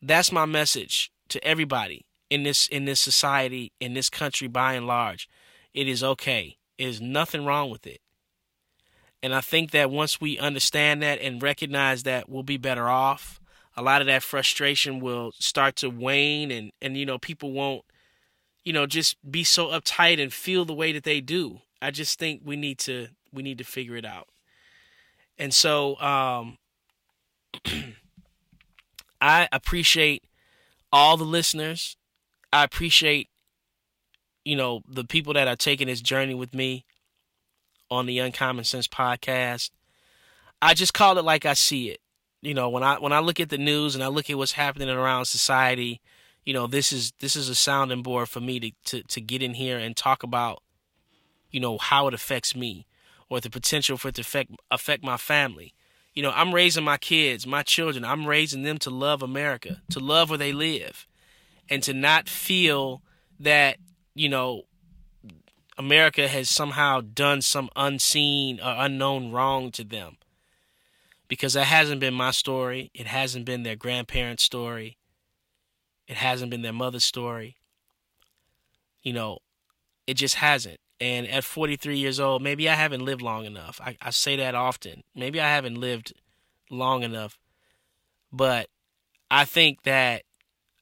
That's 0.00 0.30
my 0.30 0.46
message 0.46 1.10
to 1.28 1.42
everybody 1.44 2.06
in 2.30 2.42
this 2.42 2.66
in 2.68 2.84
this 2.84 3.00
society, 3.00 3.72
in 3.80 3.94
this 3.94 4.10
country 4.10 4.48
by 4.48 4.74
and 4.74 4.86
large. 4.86 5.28
It 5.72 5.88
is 5.88 6.02
okay. 6.02 6.58
It 6.78 6.88
is 6.88 7.00
nothing 7.00 7.44
wrong 7.44 7.70
with 7.70 7.86
it. 7.86 8.00
And 9.22 9.34
I 9.34 9.40
think 9.40 9.70
that 9.70 9.90
once 9.90 10.20
we 10.20 10.38
understand 10.38 11.02
that 11.02 11.20
and 11.20 11.42
recognize 11.42 12.02
that 12.02 12.28
we'll 12.28 12.42
be 12.42 12.58
better 12.58 12.88
off, 12.88 13.40
a 13.76 13.82
lot 13.82 14.00
of 14.00 14.06
that 14.06 14.22
frustration 14.22 15.00
will 15.00 15.32
start 15.32 15.76
to 15.76 15.88
wane 15.88 16.50
and 16.50 16.72
and 16.80 16.96
you 16.96 17.06
know 17.06 17.18
people 17.18 17.52
won't 17.52 17.84
you 18.64 18.72
know 18.72 18.86
just 18.86 19.16
be 19.30 19.44
so 19.44 19.68
uptight 19.68 20.22
and 20.22 20.32
feel 20.32 20.64
the 20.64 20.74
way 20.74 20.92
that 20.92 21.04
they 21.04 21.20
do 21.20 21.60
I 21.84 21.90
just 21.90 22.18
think 22.18 22.40
we 22.42 22.56
need 22.56 22.78
to 22.80 23.08
we 23.30 23.42
need 23.42 23.58
to 23.58 23.64
figure 23.64 23.94
it 23.94 24.06
out. 24.06 24.28
And 25.36 25.52
so 25.52 26.00
um 26.00 26.56
I 29.20 29.48
appreciate 29.52 30.24
all 30.90 31.18
the 31.18 31.24
listeners. 31.24 31.98
I 32.50 32.64
appreciate 32.64 33.28
you 34.46 34.56
know 34.56 34.80
the 34.88 35.04
people 35.04 35.34
that 35.34 35.46
are 35.46 35.56
taking 35.56 35.88
this 35.88 36.00
journey 36.00 36.32
with 36.32 36.54
me 36.54 36.86
on 37.90 38.06
the 38.06 38.18
Uncommon 38.18 38.64
Sense 38.64 38.88
podcast. 38.88 39.70
I 40.62 40.72
just 40.72 40.94
call 40.94 41.18
it 41.18 41.24
like 41.24 41.44
I 41.44 41.52
see 41.52 41.90
it. 41.90 42.00
You 42.40 42.54
know, 42.54 42.70
when 42.70 42.82
I 42.82 42.98
when 42.98 43.12
I 43.12 43.18
look 43.18 43.40
at 43.40 43.50
the 43.50 43.58
news 43.58 43.94
and 43.94 44.02
I 44.02 44.06
look 44.06 44.30
at 44.30 44.38
what's 44.38 44.52
happening 44.52 44.88
around 44.88 45.26
society, 45.26 46.00
you 46.46 46.54
know, 46.54 46.66
this 46.66 46.94
is 46.94 47.12
this 47.20 47.36
is 47.36 47.50
a 47.50 47.54
sounding 47.54 48.02
board 48.02 48.30
for 48.30 48.40
me 48.40 48.58
to 48.58 48.70
to, 48.86 49.02
to 49.02 49.20
get 49.20 49.42
in 49.42 49.52
here 49.52 49.76
and 49.76 49.94
talk 49.94 50.22
about 50.22 50.62
you 51.54 51.60
know, 51.60 51.78
how 51.78 52.08
it 52.08 52.14
affects 52.14 52.56
me 52.56 52.84
or 53.28 53.38
the 53.38 53.48
potential 53.48 53.96
for 53.96 54.08
it 54.08 54.16
to 54.16 54.22
affect 54.22 54.50
affect 54.72 55.04
my 55.04 55.16
family. 55.16 55.72
You 56.12 56.20
know, 56.20 56.32
I'm 56.34 56.52
raising 56.52 56.82
my 56.82 56.96
kids, 56.96 57.46
my 57.46 57.62
children. 57.62 58.04
I'm 58.04 58.26
raising 58.26 58.64
them 58.64 58.78
to 58.78 58.90
love 58.90 59.22
America, 59.22 59.80
to 59.90 60.00
love 60.00 60.30
where 60.30 60.38
they 60.38 60.52
live, 60.52 61.06
and 61.70 61.80
to 61.84 61.94
not 61.94 62.28
feel 62.28 63.02
that, 63.38 63.76
you 64.16 64.28
know, 64.28 64.62
America 65.78 66.26
has 66.26 66.50
somehow 66.50 67.00
done 67.00 67.40
some 67.40 67.70
unseen 67.76 68.58
or 68.58 68.74
unknown 68.76 69.30
wrong 69.30 69.70
to 69.72 69.84
them. 69.84 70.16
Because 71.28 71.52
that 71.52 71.66
hasn't 71.66 72.00
been 72.00 72.14
my 72.14 72.32
story. 72.32 72.90
It 72.94 73.06
hasn't 73.06 73.44
been 73.44 73.62
their 73.62 73.76
grandparents' 73.76 74.42
story. 74.42 74.98
It 76.08 76.16
hasn't 76.16 76.50
been 76.50 76.62
their 76.62 76.72
mother's 76.72 77.04
story. 77.04 77.56
You 79.02 79.12
know, 79.12 79.38
it 80.08 80.14
just 80.14 80.36
hasn't. 80.36 80.80
And 81.04 81.28
at 81.28 81.44
43 81.44 81.98
years 81.98 82.18
old, 82.18 82.40
maybe 82.40 82.66
I 82.66 82.72
haven't 82.76 83.04
lived 83.04 83.20
long 83.20 83.44
enough. 83.44 83.78
I, 83.84 83.94
I 84.00 84.08
say 84.08 84.36
that 84.36 84.54
often. 84.54 85.02
Maybe 85.14 85.38
I 85.38 85.50
haven't 85.50 85.74
lived 85.74 86.14
long 86.70 87.02
enough. 87.02 87.38
But 88.32 88.68
I 89.30 89.44
think 89.44 89.82
that 89.82 90.22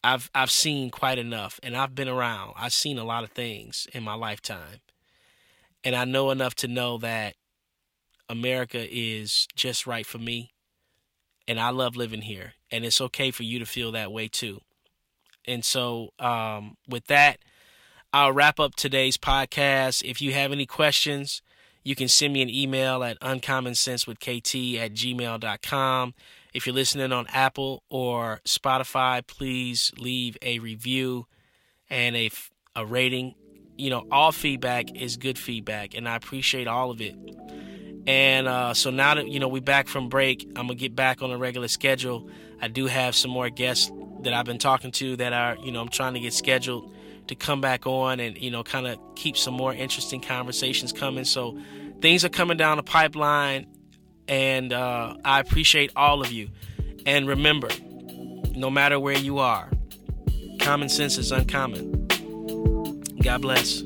I've 0.04 0.30
I've 0.32 0.52
seen 0.52 0.90
quite 0.90 1.18
enough 1.18 1.58
and 1.64 1.76
I've 1.76 1.96
been 1.96 2.06
around. 2.06 2.52
I've 2.56 2.72
seen 2.72 2.98
a 2.98 3.04
lot 3.04 3.24
of 3.24 3.32
things 3.32 3.88
in 3.92 4.04
my 4.04 4.14
lifetime. 4.14 4.82
And 5.82 5.96
I 5.96 6.04
know 6.04 6.30
enough 6.30 6.54
to 6.56 6.68
know 6.68 6.98
that 6.98 7.34
America 8.28 8.86
is 8.88 9.48
just 9.56 9.88
right 9.88 10.06
for 10.06 10.18
me. 10.18 10.52
And 11.48 11.58
I 11.58 11.70
love 11.70 11.96
living 11.96 12.22
here. 12.22 12.52
And 12.70 12.84
it's 12.84 13.00
okay 13.00 13.32
for 13.32 13.42
you 13.42 13.58
to 13.58 13.66
feel 13.66 13.90
that 13.90 14.12
way 14.12 14.28
too. 14.28 14.60
And 15.48 15.64
so 15.64 16.10
um, 16.20 16.76
with 16.86 17.06
that, 17.06 17.38
I'll 18.14 18.32
wrap 18.32 18.60
up 18.60 18.74
today's 18.74 19.16
podcast. 19.16 20.02
If 20.04 20.20
you 20.20 20.34
have 20.34 20.52
any 20.52 20.66
questions, 20.66 21.40
you 21.82 21.94
can 21.94 22.08
send 22.08 22.34
me 22.34 22.42
an 22.42 22.50
email 22.50 23.02
at 23.02 23.18
uncommonsensewithkt 23.20 24.78
at 24.78 24.92
gmail.com. 24.92 26.14
If 26.52 26.66
you're 26.66 26.74
listening 26.74 27.10
on 27.10 27.26
Apple 27.28 27.84
or 27.88 28.42
Spotify, 28.46 29.26
please 29.26 29.92
leave 29.96 30.36
a 30.42 30.58
review 30.58 31.26
and 31.88 32.14
a, 32.14 32.30
a 32.76 32.84
rating. 32.84 33.34
You 33.78 33.88
know, 33.88 34.06
all 34.12 34.30
feedback 34.30 34.94
is 34.94 35.16
good 35.16 35.38
feedback, 35.38 35.94
and 35.94 36.06
I 36.06 36.14
appreciate 36.16 36.66
all 36.66 36.90
of 36.90 37.00
it. 37.00 37.16
And 38.06 38.46
uh, 38.46 38.74
so 38.74 38.90
now 38.90 39.14
that, 39.14 39.28
you 39.28 39.40
know, 39.40 39.48
we're 39.48 39.62
back 39.62 39.88
from 39.88 40.10
break, 40.10 40.44
I'm 40.48 40.66
going 40.66 40.68
to 40.68 40.74
get 40.74 40.94
back 40.94 41.22
on 41.22 41.30
a 41.30 41.38
regular 41.38 41.68
schedule. 41.68 42.28
I 42.60 42.68
do 42.68 42.88
have 42.88 43.14
some 43.16 43.30
more 43.30 43.48
guests 43.48 43.90
that 44.20 44.34
I've 44.34 44.44
been 44.44 44.58
talking 44.58 44.90
to 44.92 45.16
that 45.16 45.32
are, 45.32 45.56
you 45.64 45.72
know, 45.72 45.80
I'm 45.80 45.88
trying 45.88 46.12
to 46.12 46.20
get 46.20 46.34
scheduled 46.34 46.92
to 47.28 47.34
come 47.34 47.60
back 47.60 47.86
on 47.86 48.20
and 48.20 48.36
you 48.38 48.50
know 48.50 48.62
kind 48.62 48.86
of 48.86 48.98
keep 49.14 49.36
some 49.36 49.54
more 49.54 49.72
interesting 49.72 50.20
conversations 50.20 50.92
coming. 50.92 51.24
So 51.24 51.58
things 52.00 52.24
are 52.24 52.28
coming 52.28 52.56
down 52.56 52.76
the 52.76 52.82
pipeline, 52.82 53.66
and 54.28 54.72
uh, 54.72 55.16
I 55.24 55.40
appreciate 55.40 55.92
all 55.96 56.20
of 56.20 56.32
you. 56.32 56.50
And 57.06 57.28
remember, 57.28 57.68
no 58.54 58.70
matter 58.70 58.98
where 58.98 59.18
you 59.18 59.38
are, 59.38 59.70
common 60.60 60.88
sense 60.88 61.18
is 61.18 61.32
uncommon. 61.32 62.06
God 63.22 63.42
bless. 63.42 63.82